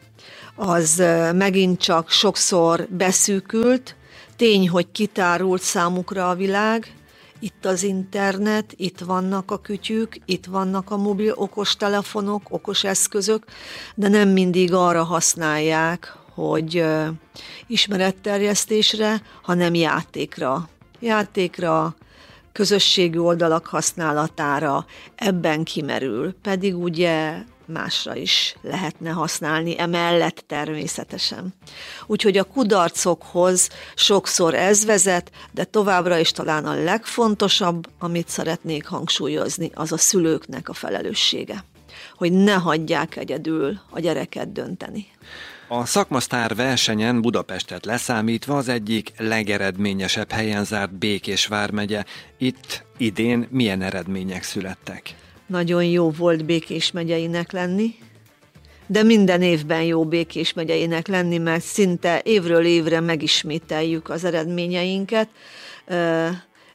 az 0.57 1.03
megint 1.35 1.81
csak 1.81 2.11
sokszor 2.11 2.87
beszűkült, 2.91 3.97
tény, 4.37 4.69
hogy 4.69 4.87
kitárult 4.93 5.63
számukra 5.63 6.29
a 6.29 6.35
világ, 6.35 6.96
itt 7.39 7.65
az 7.65 7.83
internet, 7.83 8.73
itt 8.77 8.99
vannak 8.99 9.51
a 9.51 9.59
kütyük, 9.59 10.17
itt 10.25 10.47
vannak 10.47 10.91
a 10.91 10.97
mobil 10.97 11.33
okos 11.37 11.77
telefonok, 11.77 12.43
okos 12.49 12.85
eszközök, 12.85 13.45
de 13.95 14.09
nem 14.09 14.29
mindig 14.29 14.73
arra 14.73 15.03
használják, 15.03 16.17
hogy 16.35 16.85
ismeretterjesztésre, 17.67 19.23
hanem 19.43 19.75
játékra. 19.75 20.69
Játékra, 21.01 21.95
közösségi 22.53 23.19
oldalak 23.19 23.67
használatára 23.67 24.87
ebben 25.15 25.65
kimerül, 25.65 26.35
pedig 26.43 26.77
ugye 26.77 27.35
másra 27.69 28.17
is 28.17 28.57
lehetne 28.63 29.11
használni, 29.11 29.81
emellett 29.81 30.45
természetesen. 30.47 31.55
Úgyhogy 32.07 32.37
a 32.37 32.45
kudarcokhoz 32.45 33.69
sokszor 33.95 34.55
ez 34.55 34.85
vezet, 34.85 35.31
de 35.53 35.65
továbbra 35.65 36.19
is 36.19 36.31
talán 36.31 36.65
a 36.65 36.83
legfontosabb, 36.83 37.89
amit 37.99 38.29
szeretnék 38.29 38.87
hangsúlyozni, 38.87 39.71
az 39.75 39.93
a 39.93 39.99
szülőknek 39.99 40.69
a 40.69 40.75
felelőssége, 40.75 41.65
hogy 42.17 42.33
ne 42.33 42.55
hagyják 42.55 43.17
egyedül 43.17 43.81
a 43.91 44.01
gyereket 44.01 44.53
dönteni. 44.53 45.07
A 45.69 45.85
szakmasztár 45.85 46.55
versenyen 46.55 47.21
Budapestet 47.21 47.85
leszámítva 47.85 48.57
az 48.57 48.69
egyik 48.69 49.13
legeredményesebb 49.19 50.31
helyen 50.31 50.65
zárt 50.65 50.95
Békés 50.99 51.47
vármegye. 51.47 52.05
Itt 52.39 52.85
idén 52.97 53.49
milyen 53.51 53.83
eredmények 53.83 54.43
születtek? 54.43 55.15
Nagyon 55.47 55.85
jó 55.85 56.11
volt 56.11 56.45
Békés 56.45 56.91
megyeinek 56.91 57.53
lenni, 57.53 57.95
de 58.87 59.03
minden 59.03 59.43
évben 59.43 59.83
jó 59.83 60.05
Békés 60.05 60.53
megyeinek 60.53 61.07
lenni, 61.07 61.39
mert 61.39 61.65
szinte 61.65 62.21
évről 62.25 62.65
évre 62.65 63.01
megismételjük 63.01 64.09
az 64.09 64.25
eredményeinket. 64.25 65.29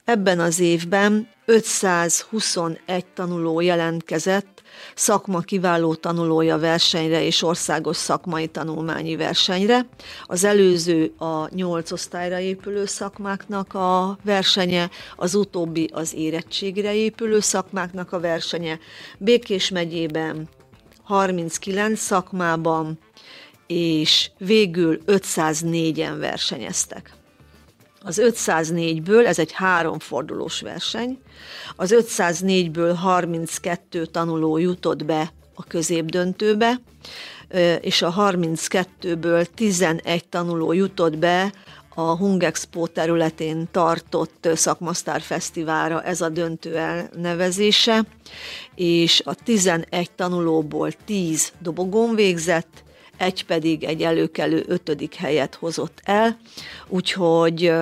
Ebben 0.05 0.39
az 0.39 0.59
évben 0.59 1.29
521 1.45 3.05
tanuló 3.13 3.59
jelentkezett 3.59 4.60
szakma 4.95 5.39
kiváló 5.39 5.95
tanulója 5.95 6.57
versenyre 6.57 7.23
és 7.23 7.41
országos 7.41 7.97
szakmai 7.97 8.47
tanulmányi 8.47 9.15
versenyre. 9.15 9.87
Az 10.25 10.43
előző 10.43 11.13
a 11.17 11.55
nyolc 11.55 11.91
osztályra 11.91 12.39
épülő 12.39 12.85
szakmáknak 12.85 13.73
a 13.73 14.17
versenye, 14.23 14.89
az 15.15 15.35
utóbbi 15.35 15.89
az 15.93 16.13
érettségre 16.13 16.93
épülő 16.93 17.39
szakmáknak 17.39 18.11
a 18.11 18.19
versenye. 18.19 18.79
Békés 19.17 19.69
megyében 19.69 20.49
39 21.03 21.99
szakmában, 21.99 22.99
és 23.67 24.31
végül 24.37 24.99
504-en 25.07 26.15
versenyeztek. 26.19 27.20
Az 28.03 28.21
504-ből, 28.23 29.25
ez 29.25 29.39
egy 29.39 29.51
háromfordulós 29.51 30.61
verseny, 30.61 31.19
az 31.75 31.95
504-ből 31.97 32.93
32 33.01 34.05
tanuló 34.05 34.57
jutott 34.57 35.05
be 35.05 35.33
a 35.55 35.63
középdöntőbe, 35.63 36.81
és 37.81 38.01
a 38.01 38.13
32-ből 38.13 39.45
11 39.55 40.25
tanuló 40.29 40.71
jutott 40.71 41.17
be 41.17 41.53
a 41.95 42.01
Hungexpo 42.17 42.87
területén 42.87 43.67
tartott 43.71 44.47
szakmasztár 44.53 45.21
fesztiválra 45.21 46.03
ez 46.03 46.21
a 46.21 46.29
döntő 46.29 46.77
elnevezése, 46.77 48.03
és 48.75 49.21
a 49.25 49.35
11 49.35 50.11
tanulóból 50.11 50.91
10 51.05 51.51
dobogón 51.59 52.15
végzett, 52.15 52.83
egy 53.21 53.45
pedig 53.45 53.83
egy 53.83 54.01
előkelő 54.01 54.63
ötödik 54.67 55.15
helyet 55.15 55.55
hozott 55.55 55.99
el, 56.03 56.37
úgyhogy 56.87 57.73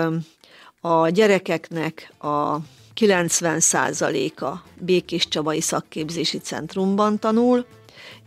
a 0.82 1.10
gyerekeknek 1.10 2.14
a 2.18 2.58
90%-a 2.96 4.48
Békés 4.80 5.28
Csabai 5.28 5.62
Szakképzési 5.62 6.38
Centrumban 6.38 7.20
tanul, 7.20 7.66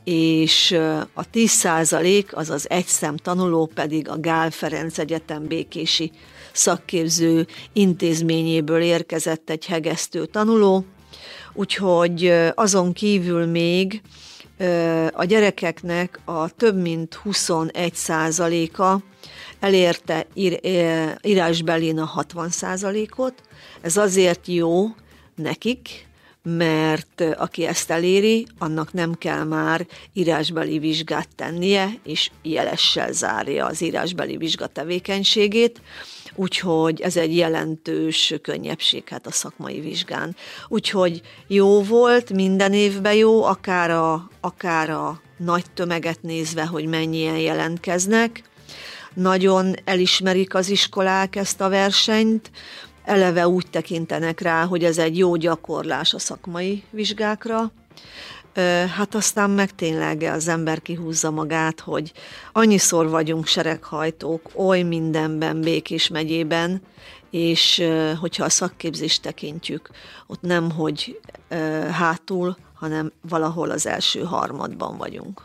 és 0.05 0.73
a 1.15 1.31
10% 1.33 2.31
azaz 2.31 2.71
egy 2.71 2.87
szem 2.87 3.17
tanuló 3.17 3.71
pedig 3.75 4.09
a 4.09 4.21
Gál 4.21 4.51
Ferenc 4.51 4.99
Egyetem 4.99 5.47
Békési 5.47 6.11
szakképző 6.53 7.47
intézményéből 7.73 8.81
érkezett 8.81 9.51
egy 9.51 9.67
hegesztő 9.67 10.27
tanuló, 10.27 10.85
úgyhogy 11.53 12.35
azon 12.55 12.93
kívül 12.93 13.47
még 13.47 14.03
a 15.13 15.25
gyerekeknek 15.25 16.21
a 16.25 16.51
több 16.51 16.77
mint 16.81 17.15
21 17.15 17.95
százaléka 17.95 19.01
elérte 19.61 20.27
ír, 20.35 20.61
írásbelén 21.23 21.99
a 21.99 22.05
60 22.05 22.49
százalékot. 22.49 23.35
Ez 23.81 23.97
azért 23.97 24.47
jó 24.47 24.87
nekik, 25.35 26.07
mert 26.43 27.21
aki 27.37 27.67
ezt 27.67 27.91
eléri, 27.91 28.47
annak 28.59 28.93
nem 28.93 29.15
kell 29.15 29.45
már 29.45 29.87
írásbeli 30.13 30.79
vizsgát 30.79 31.29
tennie, 31.37 31.91
és 32.05 32.31
jelessel 32.43 33.13
zárja 33.13 33.67
az 33.67 33.83
írásbeli 33.83 34.37
vizsga 34.37 34.67
tevékenységét 34.67 35.81
úgyhogy 36.35 37.01
ez 37.01 37.17
egy 37.17 37.37
jelentős 37.37 38.35
könnyebbség 38.43 39.09
hát 39.09 39.27
a 39.27 39.31
szakmai 39.31 39.81
vizsgán. 39.81 40.37
Úgyhogy 40.69 41.21
jó 41.47 41.83
volt, 41.83 42.33
minden 42.33 42.73
évben 42.73 43.15
jó, 43.15 43.45
akár 43.45 43.91
a, 43.91 44.29
akár 44.41 44.91
a 44.91 45.21
nagy 45.37 45.65
tömeget 45.75 46.23
nézve, 46.23 46.67
hogy 46.67 46.87
mennyien 46.87 47.39
jelentkeznek. 47.39 48.43
Nagyon 49.15 49.75
elismerik 49.85 50.55
az 50.55 50.69
iskolák 50.69 51.37
ezt 51.37 51.61
a 51.61 51.69
versenyt, 51.69 52.51
eleve 53.05 53.49
úgy 53.49 53.67
tekintenek 53.71 54.41
rá, 54.41 54.65
hogy 54.65 54.85
ez 54.85 54.99
egy 54.99 55.19
jó 55.19 55.37
gyakorlás 55.37 56.15
a 56.15 56.19
szakmai 56.19 56.83
vizsgákra, 56.91 57.73
Hát 58.97 59.15
aztán 59.15 59.51
meg 59.51 59.75
tényleg 59.75 60.23
az 60.23 60.49
ember 60.49 60.83
kihúzza 60.83 61.31
magát, 61.31 61.81
hogy 61.81 62.13
annyiszor 62.53 63.09
vagyunk 63.09 63.47
sereghajtók, 63.47 64.51
oly 64.55 64.83
mindenben 64.83 65.61
Békés 65.61 66.09
megyében, 66.09 66.83
és 67.31 67.83
hogyha 68.21 68.45
a 68.45 68.49
szakképzést 68.49 69.23
tekintjük, 69.23 69.91
ott 70.27 70.41
nem, 70.41 70.71
hogy 70.71 71.21
hátul, 71.91 72.57
hanem 72.75 73.13
valahol 73.29 73.71
az 73.71 73.87
első 73.87 74.21
harmadban 74.23 74.97
vagyunk. 74.97 75.43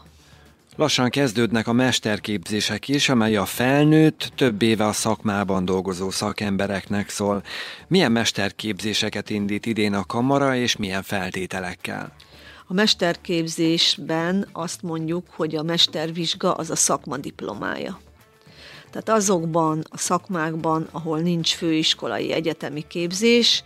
Lassan 0.77 1.09
kezdődnek 1.09 1.67
a 1.67 1.73
mesterképzések 1.73 2.87
is, 2.87 3.09
amely 3.09 3.35
a 3.35 3.45
felnőtt, 3.45 4.31
több 4.35 4.61
éve 4.61 4.85
a 4.85 4.91
szakmában 4.91 5.65
dolgozó 5.65 6.09
szakembereknek 6.09 7.09
szól. 7.09 7.43
Milyen 7.87 8.11
mesterképzéseket 8.11 9.29
indít 9.29 9.65
idén 9.65 9.93
a 9.93 10.05
kamara, 10.05 10.55
és 10.55 10.75
milyen 10.75 11.03
feltételekkel? 11.03 12.13
A 12.67 12.73
mesterképzésben 12.73 14.47
azt 14.51 14.81
mondjuk, 14.81 15.25
hogy 15.35 15.55
a 15.55 15.63
mestervizsga 15.63 16.53
az 16.53 16.69
a 16.69 16.75
szakma 16.75 17.17
diplomája. 17.17 17.99
Tehát 18.91 19.09
azokban 19.09 19.83
a 19.89 19.97
szakmákban, 19.97 20.87
ahol 20.91 21.19
nincs 21.19 21.55
főiskolai 21.55 22.31
egyetemi 22.31 22.87
képzés, 22.87 23.63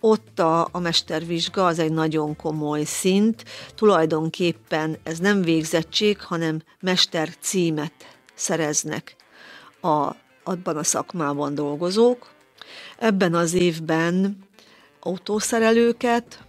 ott 0.00 0.38
a, 0.38 0.68
a 0.72 0.78
mestervizsga 0.78 1.66
az 1.66 1.78
egy 1.78 1.92
nagyon 1.92 2.36
komoly 2.36 2.84
szint. 2.84 3.44
Tulajdonképpen 3.74 4.96
ez 5.02 5.18
nem 5.18 5.42
végzettség, 5.42 6.20
hanem 6.20 6.62
mester 6.80 7.28
címet 7.40 7.92
szereznek 8.34 9.16
a, 9.80 10.10
abban 10.44 10.76
a 10.76 10.82
szakmában 10.82 11.54
dolgozók. 11.54 12.30
Ebben 12.98 13.34
az 13.34 13.54
évben 13.54 14.38
autószerelőket, 15.00 16.46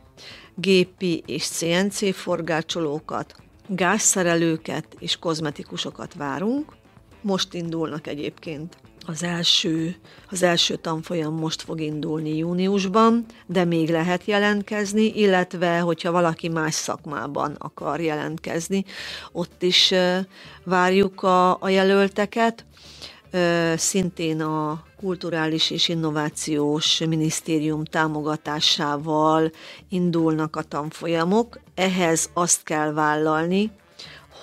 gépi 0.56 1.24
és 1.26 1.48
CNC 1.48 2.16
forgácsolókat, 2.16 3.36
gázszerelőket 3.68 4.86
és 5.00 5.18
kozmetikusokat 5.18 6.14
várunk. 6.14 6.74
Most 7.22 7.54
indulnak 7.54 8.08
egyébként 8.08 8.78
az 9.10 9.24
első, 9.24 9.96
az 10.30 10.44
első 10.44 10.76
tanfolyam 10.76 11.34
most 11.34 11.62
fog 11.62 11.82
indulni 11.82 12.38
júniusban, 12.38 13.26
de 13.46 13.66
még 13.66 13.90
lehet 13.90 14.26
jelentkezni, 14.26 15.12
illetve 15.16 15.80
hogyha 15.80 16.12
valaki 16.12 16.48
más 16.48 16.74
szakmában 16.74 17.56
akar 17.58 18.00
jelentkezni, 18.00 18.86
ott 19.32 19.64
is 19.64 19.94
várjuk 20.64 21.24
a, 21.24 21.62
a 21.62 21.70
jelölteket. 21.70 22.66
szintén 23.76 24.42
a 24.42 24.84
Kulturális 24.98 25.70
és 25.70 25.88
Innovációs 25.88 27.00
Minisztérium 27.00 27.84
támogatásával 27.84 29.52
indulnak 29.90 30.56
a 30.56 30.62
tanfolyamok. 30.62 31.60
Ehhez 31.76 32.30
azt 32.34 32.64
kell 32.64 32.94
vállalni, 32.94 33.72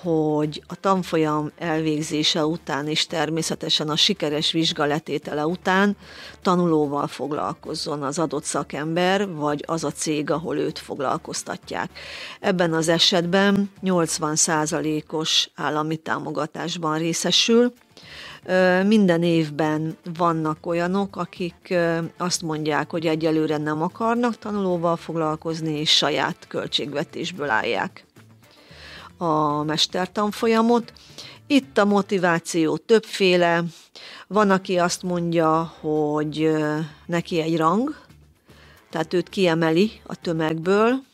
hogy 0.01 0.63
a 0.67 0.75
tanfolyam 0.75 1.51
elvégzése 1.57 2.45
után 2.45 2.87
és 2.87 3.07
természetesen 3.07 3.89
a 3.89 3.95
sikeres 3.95 4.51
vizsgaletétele 4.51 5.45
után 5.45 5.97
tanulóval 6.41 7.07
foglalkozzon 7.07 8.03
az 8.03 8.19
adott 8.19 8.43
szakember, 8.43 9.33
vagy 9.33 9.63
az 9.67 9.83
a 9.83 9.91
cég, 9.91 10.31
ahol 10.31 10.57
őt 10.57 10.79
foglalkoztatják. 10.79 11.89
Ebben 12.39 12.73
az 12.73 12.87
esetben 12.87 13.71
80%-os 13.83 15.49
állami 15.55 15.95
támogatásban 15.95 16.97
részesül, 16.97 17.73
minden 18.85 19.23
évben 19.23 19.97
vannak 20.17 20.65
olyanok, 20.65 21.15
akik 21.15 21.75
azt 22.17 22.41
mondják, 22.41 22.89
hogy 22.91 23.05
egyelőre 23.05 23.57
nem 23.57 23.81
akarnak 23.81 24.37
tanulóval 24.37 24.95
foglalkozni, 24.95 25.79
és 25.79 25.89
saját 25.89 26.47
költségvetésből 26.47 27.49
állják 27.49 28.06
a 29.17 29.63
mestertanfolyamot. 29.63 30.93
Itt 31.47 31.77
a 31.77 31.85
motiváció 31.85 32.77
többféle. 32.77 33.63
Van, 34.27 34.49
aki 34.49 34.77
azt 34.77 35.03
mondja, 35.03 35.73
hogy 35.79 36.51
neki 37.05 37.39
egy 37.41 37.57
rang, 37.57 37.95
tehát 38.89 39.13
őt 39.13 39.29
kiemeli 39.29 39.91
a 40.03 40.15
tömegből, 40.15 41.05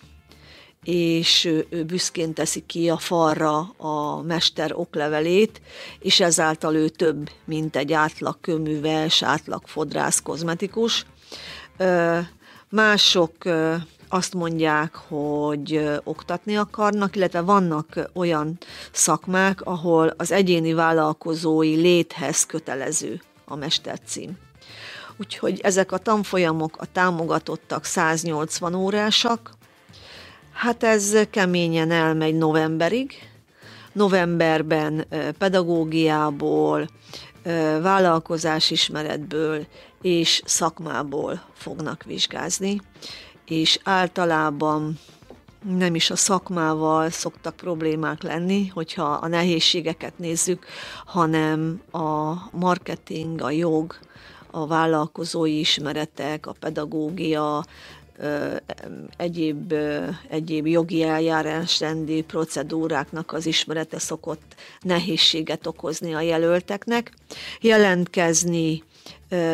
és 0.84 1.46
ő 1.46 1.84
büszkén 1.84 2.34
teszi 2.34 2.64
ki 2.66 2.90
a 2.90 2.98
falra 2.98 3.60
a 3.78 4.22
mester 4.22 4.72
oklevelét, 4.76 5.62
és 6.00 6.20
ezáltal 6.20 6.76
ő 6.76 6.90
több, 6.90 7.30
mint 7.46 7.76
egy 7.76 7.94
átlag 7.94 8.38
köműves, 8.42 9.24
átlag 9.24 9.62
fodrász 9.66 10.22
kozmetikus. 10.22 11.06
Mások 12.70 13.34
azt 14.14 14.34
mondják, 14.34 14.96
hogy 14.96 15.90
oktatni 16.04 16.58
akarnak, 16.58 17.16
illetve 17.16 17.42
vannak 17.42 18.10
olyan 18.14 18.58
szakmák, 18.92 19.62
ahol 19.62 20.14
az 20.18 20.32
egyéni 20.32 20.74
vállalkozói 20.74 21.76
léthez 21.76 22.46
kötelező 22.46 23.22
a 23.46 23.56
mestercím. 23.56 24.38
Úgyhogy 25.18 25.60
ezek 25.64 25.92
a 25.92 25.98
tanfolyamok 25.98 26.76
a 26.78 26.86
támogatottak 26.92 27.84
180 27.84 28.74
órásak, 28.76 29.52
hát 30.52 30.84
ez 30.84 31.16
keményen 31.30 31.92
elmegy 31.92 32.36
novemberig. 32.36 33.14
Novemberben 33.92 35.08
pedagógiából, 35.38 36.88
vállalkozásismeretből 37.82 39.66
és 40.02 40.42
szakmából 40.46 41.42
fognak 41.54 42.04
vizsgázni, 42.04 42.82
és 43.46 43.80
általában 43.84 45.00
nem 45.64 45.96
is 45.96 46.10
a 46.10 46.16
szakmával 46.16 47.10
szoktak 47.10 47.56
problémák 47.56 48.24
lenni, 48.24 48.68
hogyha 48.68 49.04
a 49.04 49.28
nehézségeket 49.28 50.18
nézzük, 50.18 50.66
hanem 51.06 51.82
a 51.92 52.34
marketing, 52.52 53.42
a 53.42 53.52
jog, 53.52 53.96
a 54.52 54.68
vállalkozói 54.68 55.60
ismeretek, 55.60 56.48
a 56.48 56.56
pedagógia, 56.60 57.66
egyéb, 59.18 59.74
egyéb 60.30 60.68
jogi 60.68 61.04
eljárásrendi 61.04 62.22
procedúráknak 62.22 63.32
az 63.32 63.46
ismerete 63.46 64.00
szokott 64.00 64.56
nehézséget 64.82 65.68
okozni 65.68 66.14
a 66.14 66.22
jelölteknek. 66.22 67.14
Jelentkezni 67.62 68.84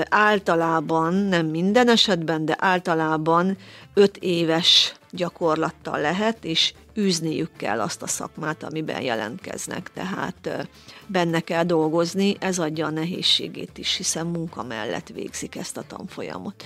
általában, 0.10 1.14
nem 1.14 1.46
minden 1.46 1.90
esetben, 1.90 2.46
de 2.46 2.56
általában 2.60 3.58
öt 3.94 4.18
éves 4.18 4.94
gyakorlattal 5.12 6.00
lehet, 6.00 6.46
és 6.46 6.74
űzniük 6.98 7.52
kell 7.58 7.82
azt 7.82 8.02
a 8.02 8.08
szakmát, 8.08 8.64
amiben 8.64 9.02
jelentkeznek, 9.02 9.92
tehát 9.94 10.68
benne 11.08 11.40
kell 11.40 11.64
dolgozni, 11.64 12.36
ez 12.40 12.60
adja 12.60 12.86
a 12.86 12.90
nehézségét 12.90 13.78
is, 13.78 13.96
hiszen 13.96 14.26
munka 14.26 14.64
mellett 14.64 15.08
végzik 15.08 15.56
ezt 15.56 15.78
a 15.78 15.84
tanfolyamot. 15.88 16.64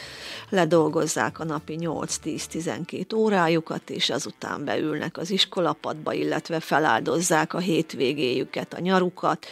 Ledolgozzák 0.49 1.39
a 1.39 1.43
napi 1.43 1.77
8-10-12 1.79 3.15
órájukat, 3.15 3.89
és 3.89 4.09
azután 4.09 4.65
beülnek 4.65 5.17
az 5.17 5.29
iskolapadba, 5.29 6.13
illetve 6.13 6.59
feláldozzák 6.59 7.53
a 7.53 7.59
hétvégéjüket, 7.59 8.73
a 8.73 8.79
nyarukat, 8.79 9.45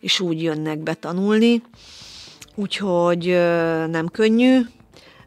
és 0.00 0.20
úgy 0.20 0.42
jönnek 0.42 0.78
betanulni. 0.78 1.62
Úgyhogy 2.58 3.26
nem 3.90 4.08
könnyű, 4.08 4.60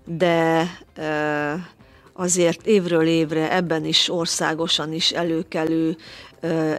de 0.05 0.67
azért 2.13 2.65
évről 2.67 3.07
évre 3.07 3.55
ebben 3.55 3.85
is 3.85 4.09
országosan 4.09 4.93
is 4.93 5.11
előkelő 5.11 5.97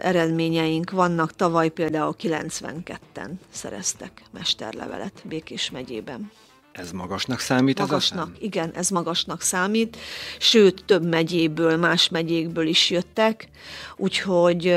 eredményeink 0.01 0.91
vannak. 0.91 1.35
Tavaly 1.35 1.69
például 1.69 2.15
92-en 2.21 3.31
szereztek 3.51 4.21
mesterlevelet 4.31 5.21
Békés 5.25 5.71
megyében. 5.71 6.31
Ez 6.73 6.91
magasnak 6.91 7.39
számít 7.39 7.79
magasnak, 7.79 8.27
ez 8.27 8.33
a 8.33 8.37
Igen, 8.39 8.71
ez 8.75 8.89
magasnak 8.89 9.41
számít, 9.41 9.97
sőt 10.39 10.83
több 10.85 11.05
megyéből, 11.05 11.77
más 11.77 12.09
megyékből 12.09 12.67
is 12.67 12.89
jöttek, 12.89 13.47
úgyhogy 13.95 14.67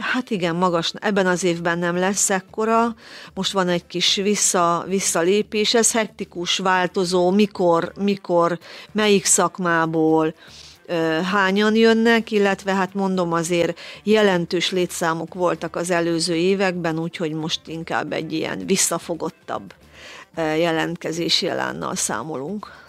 hát 0.00 0.30
igen, 0.30 0.56
magas, 0.56 0.92
ebben 0.94 1.26
az 1.26 1.44
évben 1.44 1.78
nem 1.78 1.96
lesz 1.96 2.30
ekkora, 2.30 2.94
most 3.34 3.52
van 3.52 3.68
egy 3.68 3.86
kis 3.86 4.14
vissza, 4.14 4.84
visszalépés, 4.88 5.74
ez 5.74 5.92
hektikus, 5.92 6.58
változó, 6.58 7.30
mikor, 7.30 7.92
mikor, 7.96 8.58
melyik 8.92 9.24
szakmából, 9.24 10.34
hányan 11.32 11.76
jönnek, 11.76 12.30
illetve 12.30 12.74
hát 12.74 12.94
mondom 12.94 13.32
azért 13.32 13.80
jelentős 14.02 14.70
létszámok 14.70 15.34
voltak 15.34 15.76
az 15.76 15.90
előző 15.90 16.34
években, 16.34 16.98
úgyhogy 16.98 17.32
most 17.32 17.60
inkább 17.66 18.12
egy 18.12 18.32
ilyen 18.32 18.66
visszafogottabb 18.66 19.74
jelentkezési 20.36 21.48
elánnal 21.48 21.94
számolunk. 21.94 22.80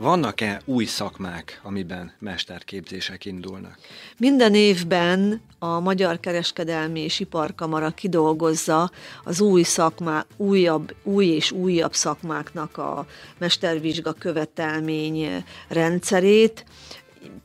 Vannak-e 0.00 0.60
új 0.64 0.84
szakmák, 0.84 1.60
amiben 1.62 2.12
mesterképzések 2.18 3.24
indulnak? 3.24 3.78
Minden 4.18 4.54
évben 4.54 5.40
a 5.58 5.80
Magyar 5.80 6.20
Kereskedelmi 6.20 7.00
és 7.00 7.20
Iparkamara 7.20 7.90
kidolgozza 7.90 8.90
az 9.24 9.40
új 9.40 9.62
szakmá, 9.62 10.24
újabb, 10.36 10.94
új 11.02 11.26
és 11.26 11.50
újabb 11.50 11.94
szakmáknak 11.94 12.76
a 12.76 13.06
mestervizsga 13.38 14.12
követelmény 14.12 15.44
rendszerét. 15.68 16.64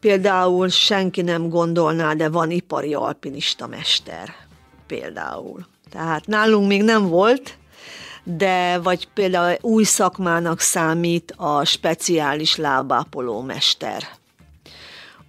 Például 0.04 0.70
senki 0.70 1.22
nem 1.22 1.50
gondolná, 1.50 2.14
de 2.14 2.30
van 2.30 2.52
ipari 2.52 2.94
alpinista 2.94 3.68
mester. 3.68 4.36
Például. 4.88 5.66
Tehát 5.90 6.28
nálunk 6.28 6.68
még 6.68 6.84
nem 6.84 7.08
volt, 7.08 7.58
de 8.24 8.80
vagy 8.80 9.08
például 9.14 9.58
új 9.62 9.84
szakmának 9.84 10.60
számít 10.60 11.34
a 11.38 11.66
speciális 11.66 12.56
lábápoló 12.56 13.42
mester. 13.42 14.04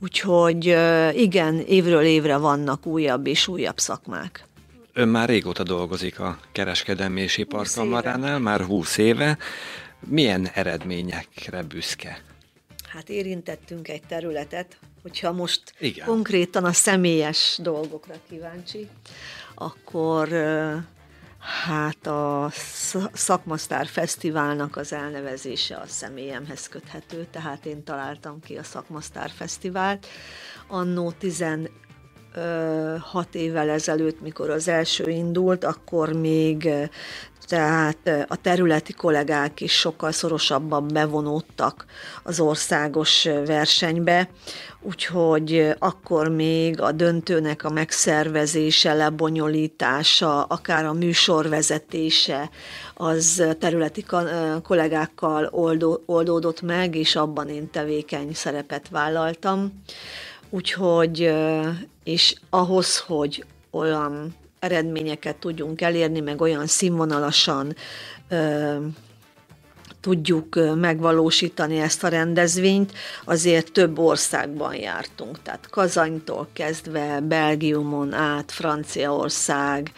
Úgyhogy 0.01 0.77
igen, 1.13 1.59
évről 1.59 2.05
évre 2.05 2.37
vannak 2.37 2.87
újabb 2.87 3.27
és 3.27 3.49
újabb 3.49 3.79
szakmák. 3.79 4.47
Ön 4.93 5.09
már 5.09 5.29
régóta 5.29 5.63
dolgozik 5.63 6.21
a 6.21 6.39
kereskedelmi 6.53 7.21
és 7.21 7.37
iparkamaránál, 7.37 8.39
már 8.39 8.61
20 8.61 8.97
éve. 8.97 9.39
Milyen 10.01 10.49
eredményekre 10.55 11.63
büszke? 11.63 12.23
Hát 12.94 13.09
érintettünk 13.09 13.88
egy 13.88 14.02
területet, 14.02 14.78
hogyha 15.02 15.33
most 15.33 15.62
Igen. 15.78 16.07
konkrétan 16.07 16.64
a 16.64 16.72
személyes 16.72 17.59
dolgokra 17.62 18.14
kíváncsi, 18.28 18.88
akkor 19.54 20.28
Hát 21.66 22.07
a 22.07 22.50
Szakmasztár 23.12 23.87
Fesztiválnak 23.87 24.76
az 24.76 24.92
elnevezése 24.92 25.76
a 25.76 25.87
személyemhez 25.87 26.68
köthető, 26.68 27.26
tehát 27.30 27.66
én 27.66 27.85
találtam 27.85 28.40
ki 28.40 28.57
a 28.57 28.62
Szakmasztár 28.62 29.30
Fesztivált. 29.30 30.07
Annó 30.66 31.11
16 31.11 31.68
évvel 33.33 33.68
ezelőtt, 33.70 34.20
mikor 34.20 34.50
az 34.50 34.68
első 34.68 35.11
indult, 35.11 35.64
akkor 35.64 36.12
még 36.12 36.68
tehát 37.46 38.26
a 38.28 38.37
területi 38.37 38.92
kollégák 38.92 39.61
is 39.61 39.72
sokkal 39.72 40.12
szorosabban 40.12 40.88
bevonódtak 40.92 41.85
az 42.22 42.40
országos 42.40 43.24
versenybe, 43.46 44.28
úgyhogy 44.80 45.74
akkor 45.78 46.28
még 46.28 46.80
a 46.80 46.92
döntőnek 46.92 47.64
a 47.64 47.70
megszervezése, 47.70 48.94
lebonyolítása, 48.94 50.42
akár 50.42 50.85
a 50.85 50.92
műsorvezetése, 50.92 52.50
az 52.94 53.42
területi 53.59 54.04
kollégákkal 54.62 55.50
oldódott 56.07 56.62
meg, 56.62 56.94
és 56.94 57.16
abban 57.16 57.48
én 57.48 57.70
tevékeny 57.70 58.35
szerepet 58.35 58.88
vállaltam. 58.88 59.83
Úgyhogy, 60.50 61.35
és 62.04 62.35
ahhoz, 62.50 62.98
hogy 62.98 63.44
olyan 63.70 64.35
eredményeket 64.64 65.37
tudjunk 65.37 65.81
elérni, 65.81 66.20
meg 66.20 66.40
olyan 66.40 66.66
színvonalasan 66.66 67.77
ö, 68.29 68.77
tudjuk 70.00 70.59
megvalósítani 70.74 71.79
ezt 71.79 72.05
a 72.05 72.09
rendezvényt, 72.09 72.92
azért 73.24 73.72
több 73.72 73.98
országban 73.98 74.74
jártunk. 74.74 75.42
Tehát 75.42 75.70
Kazanytól 75.70 76.48
kezdve 76.53 77.20
Belgiumon 77.20 78.12
át, 78.12 78.53
Franciaország, 78.53 79.92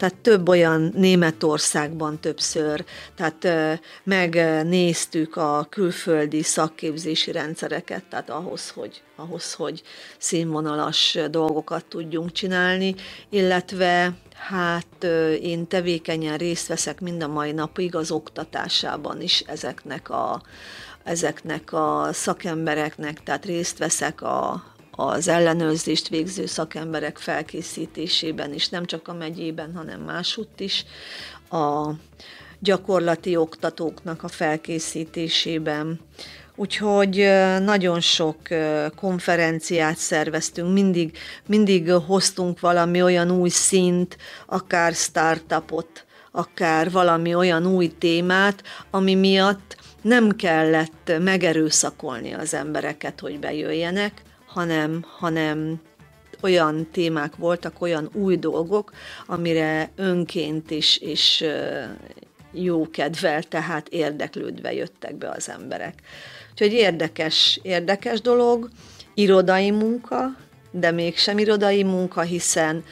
tehát 0.00 0.16
több 0.16 0.48
olyan 0.48 0.92
Németországban 0.94 2.20
többször, 2.20 2.84
tehát 3.16 3.48
megnéztük 4.02 5.36
a 5.36 5.66
külföldi 5.70 6.42
szakképzési 6.42 7.32
rendszereket, 7.32 8.04
tehát 8.04 8.30
ahhoz, 8.30 8.70
hogy, 8.70 9.02
ahhoz, 9.16 9.54
hogy 9.54 9.82
színvonalas 10.18 11.18
dolgokat 11.30 11.84
tudjunk 11.84 12.32
csinálni, 12.32 12.94
illetve 13.30 14.14
Hát 14.48 15.04
én 15.40 15.66
tevékenyen 15.66 16.36
részt 16.36 16.66
veszek 16.66 17.00
mind 17.00 17.22
a 17.22 17.28
mai 17.28 17.52
napig 17.52 17.94
az 17.94 18.10
oktatásában 18.10 19.20
is 19.20 19.40
ezeknek 19.40 20.10
a, 20.10 20.42
ezeknek 21.04 21.72
a 21.72 22.08
szakembereknek, 22.12 23.22
tehát 23.22 23.44
részt 23.44 23.78
veszek 23.78 24.22
a, 24.22 24.64
az 25.06 25.28
ellenőrzést 25.28 26.08
végző 26.08 26.46
szakemberek 26.46 27.18
felkészítésében 27.18 28.52
is, 28.52 28.68
nem 28.68 28.84
csak 28.84 29.08
a 29.08 29.14
megyében, 29.14 29.74
hanem 29.74 30.00
másutt 30.00 30.60
is, 30.60 30.84
a 31.50 31.90
gyakorlati 32.58 33.36
oktatóknak 33.36 34.22
a 34.22 34.28
felkészítésében. 34.28 36.00
Úgyhogy 36.56 37.16
nagyon 37.64 38.00
sok 38.00 38.36
konferenciát 38.96 39.96
szerveztünk, 39.96 40.72
mindig, 40.72 41.16
mindig 41.46 41.92
hoztunk 41.92 42.60
valami 42.60 43.02
olyan 43.02 43.30
új 43.30 43.48
szint, 43.48 44.16
akár 44.46 44.94
startupot, 44.94 46.06
akár 46.32 46.90
valami 46.90 47.34
olyan 47.34 47.66
új 47.66 47.92
témát, 47.98 48.62
ami 48.90 49.14
miatt 49.14 49.76
nem 50.02 50.30
kellett 50.36 51.12
megerőszakolni 51.20 52.32
az 52.32 52.54
embereket, 52.54 53.20
hogy 53.20 53.38
bejöjjenek, 53.38 54.22
hanem, 54.52 55.04
hanem 55.18 55.80
olyan 56.42 56.88
témák 56.92 57.36
voltak, 57.36 57.80
olyan 57.80 58.10
új 58.12 58.36
dolgok, 58.36 58.92
amire 59.26 59.90
önként 59.96 60.70
is, 60.70 60.98
és 60.98 61.44
jó 62.52 62.90
kedvel, 62.90 63.42
tehát 63.42 63.88
érdeklődve 63.88 64.72
jöttek 64.72 65.14
be 65.14 65.28
az 65.28 65.48
emberek. 65.48 65.94
Úgyhogy 66.50 66.72
érdekes, 66.72 67.58
érdekes 67.62 68.20
dolog, 68.20 68.68
irodai 69.14 69.70
munka, 69.70 70.36
de 70.70 70.90
mégsem 70.90 71.38
irodai 71.38 71.82
munka, 71.82 72.20
hiszen 72.20 72.84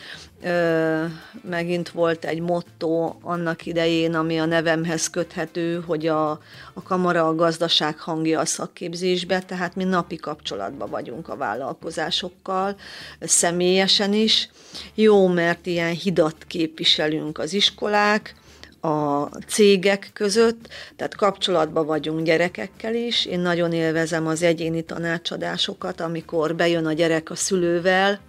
ö, 0.42 1.05
megint 1.42 1.88
volt 1.88 2.24
egy 2.24 2.40
motto 2.40 3.14
annak 3.20 3.66
idején, 3.66 4.14
ami 4.14 4.38
a 4.38 4.44
nevemhez 4.44 5.11
köthető, 5.11 5.83
hogy 5.87 6.07
a, 6.07 6.31
a 6.74 6.83
kamara 6.85 7.27
a 7.27 7.35
gazdaság 7.35 7.98
hangja 7.98 8.40
a 8.40 8.44
szakképzésbe, 8.44 9.40
tehát 9.40 9.77
mi 9.77 9.85
napi 9.85 10.16
kapcsolatban 10.16 10.90
vagyunk 10.90 11.29
a 11.29 11.37
vállalkozásokkal, 11.37 12.77
személyesen 13.20 14.12
is. 14.12 14.48
Jó, 14.94 15.27
mert 15.27 15.66
ilyen 15.66 15.92
hidat 15.92 16.44
képviselünk 16.46 17.38
az 17.38 17.53
iskolák, 17.53 18.35
a 18.81 19.24
cégek 19.46 20.11
között, 20.12 20.68
tehát 20.96 21.16
kapcsolatban 21.16 21.87
vagyunk 21.87 22.24
gyerekekkel 22.24 22.94
is. 22.94 23.24
Én 23.24 23.40
nagyon 23.40 23.72
élvezem 23.72 24.27
az 24.27 24.42
egyéni 24.42 24.83
tanácsadásokat, 24.83 26.01
amikor 26.01 26.55
bejön 26.55 26.87
a 26.87 26.92
gyerek 26.92 27.31
a 27.31 27.35
szülővel, 27.35 28.20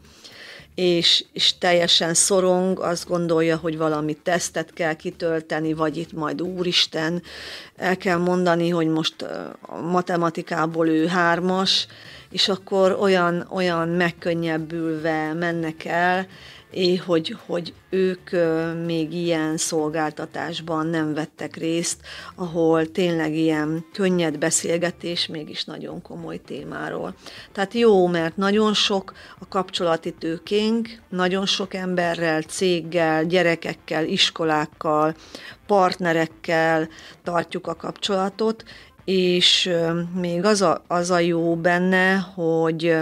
és, 0.80 1.26
és 1.34 1.58
teljesen 1.58 2.14
szorong, 2.14 2.80
azt 2.80 3.08
gondolja, 3.08 3.58
hogy 3.58 3.78
valami 3.78 4.14
tesztet 4.14 4.74
kell 4.74 4.94
kitölteni, 4.94 5.74
vagy 5.74 5.98
itt 5.98 6.14
majd 6.14 6.42
úristen, 6.42 7.22
el 7.76 7.98
kell 7.98 8.18
mondani, 8.18 8.70
hogy 8.70 8.88
most 8.88 9.22
a 9.62 9.82
matematikából 9.82 10.88
ő 10.88 11.08
hármas, 11.08 11.88
és 12.32 12.50
akkor 12.50 12.98
olyan, 13.00 13.48
olyan 13.52 13.88
megkönnyebbülve 13.90 15.34
mennek 15.34 15.86
el, 15.86 16.28
é, 16.72 16.96
hogy, 16.96 17.38
hogy 17.46 17.74
ők 17.90 18.30
még 18.86 19.14
ilyen 19.14 19.58
szolgáltatásban 19.58 20.88
nem 20.88 21.14
vettek 21.14 21.56
részt, 21.56 22.02
ahol 22.36 22.92
tényleg 22.92 23.36
ilyen 23.36 23.86
könnyed 23.94 24.38
beszélgetés, 24.38 25.28
mégis 25.28 25.64
nagyon 25.64 26.02
komoly 26.02 26.42
témáról. 26.46 27.14
Tehát 27.52 27.74
jó, 27.74 28.08
mert 28.08 28.38
nagyon 28.38 28.74
sok 28.74 29.14
a 29.40 29.48
kapcsolati 29.48 30.14
tőkénk, 30.14 31.02
nagyon 31.10 31.46
sok 31.46 31.74
emberrel, 31.74 32.42
céggel, 32.42 33.26
gyerekekkel, 33.26 34.06
iskolákkal, 34.06 35.16
partnerekkel 35.68 36.88
tartjuk 37.24 37.68
a 37.68 37.76
kapcsolatot, 37.76 38.64
és 39.06 39.70
még 40.16 40.44
az 40.44 40.62
a, 40.62 40.84
az 40.88 41.12
a 41.12 41.20
jó 41.20 41.56
benne, 41.56 42.16
hogy 42.16 42.98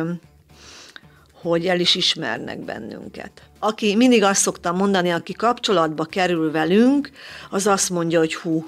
hogy 1.41 1.67
el 1.67 1.79
is 1.79 1.95
ismernek 1.95 2.59
bennünket. 2.59 3.31
Aki 3.59 3.95
mindig 3.95 4.23
azt 4.23 4.41
szoktam 4.41 4.75
mondani, 4.75 5.09
aki 5.09 5.33
kapcsolatba 5.33 6.03
kerül 6.03 6.51
velünk, 6.51 7.09
az 7.49 7.67
azt 7.67 7.89
mondja, 7.89 8.19
hogy 8.19 8.35
hú, 8.35 8.65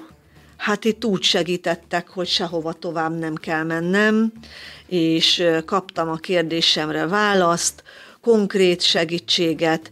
hát 0.56 0.84
itt 0.84 1.04
úgy 1.04 1.22
segítettek, 1.22 2.08
hogy 2.08 2.26
sehova 2.26 2.72
tovább 2.72 3.18
nem 3.18 3.34
kell 3.34 3.62
mennem, 3.62 4.32
és 4.86 5.44
kaptam 5.64 6.08
a 6.08 6.16
kérdésemre 6.16 7.06
választ, 7.06 7.82
konkrét 8.20 8.82
segítséget, 8.82 9.90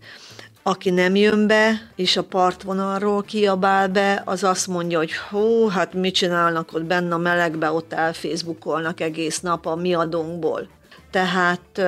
aki 0.63 0.91
nem 0.91 1.17
jön 1.17 1.47
be, 1.47 1.91
és 1.97 2.17
a 2.17 2.25
partvonalról 2.25 3.23
kiabál 3.23 3.89
be, 3.89 4.23
az 4.25 4.45
azt 4.45 4.67
mondja, 4.67 4.99
hogy 4.99 5.13
hó, 5.31 5.69
hát 5.69 5.95
mit 5.95 6.15
csinálnak 6.15 6.73
ott 6.73 6.85
benne 6.85 7.15
a 7.15 7.19
melegbe, 7.19 7.71
ott 7.71 7.93
elfacebookolnak 7.93 9.01
egész 9.01 9.41
nap 9.41 9.67
a 9.67 9.75
mi 9.75 9.95
adónkból. 9.95 10.69
Tehát 11.11 11.81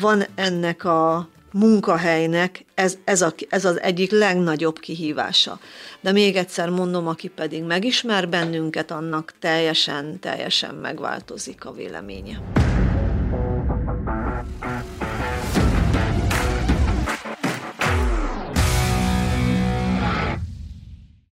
van 0.00 0.24
ennek 0.34 0.84
a 0.84 1.28
munkahelynek 1.52 2.64
ez, 2.74 2.98
ez, 3.04 3.22
a, 3.22 3.34
ez 3.48 3.64
az 3.64 3.80
egyik 3.80 4.10
legnagyobb 4.10 4.78
kihívása. 4.78 5.58
De 6.00 6.12
még 6.12 6.36
egyszer 6.36 6.70
mondom, 6.70 7.06
aki 7.06 7.28
pedig 7.28 7.62
megismer 7.62 8.28
bennünket, 8.28 8.90
annak 8.90 9.32
teljesen, 9.38 10.20
teljesen 10.20 10.74
megváltozik 10.74 11.64
a 11.64 11.72
véleménye. 11.72 12.40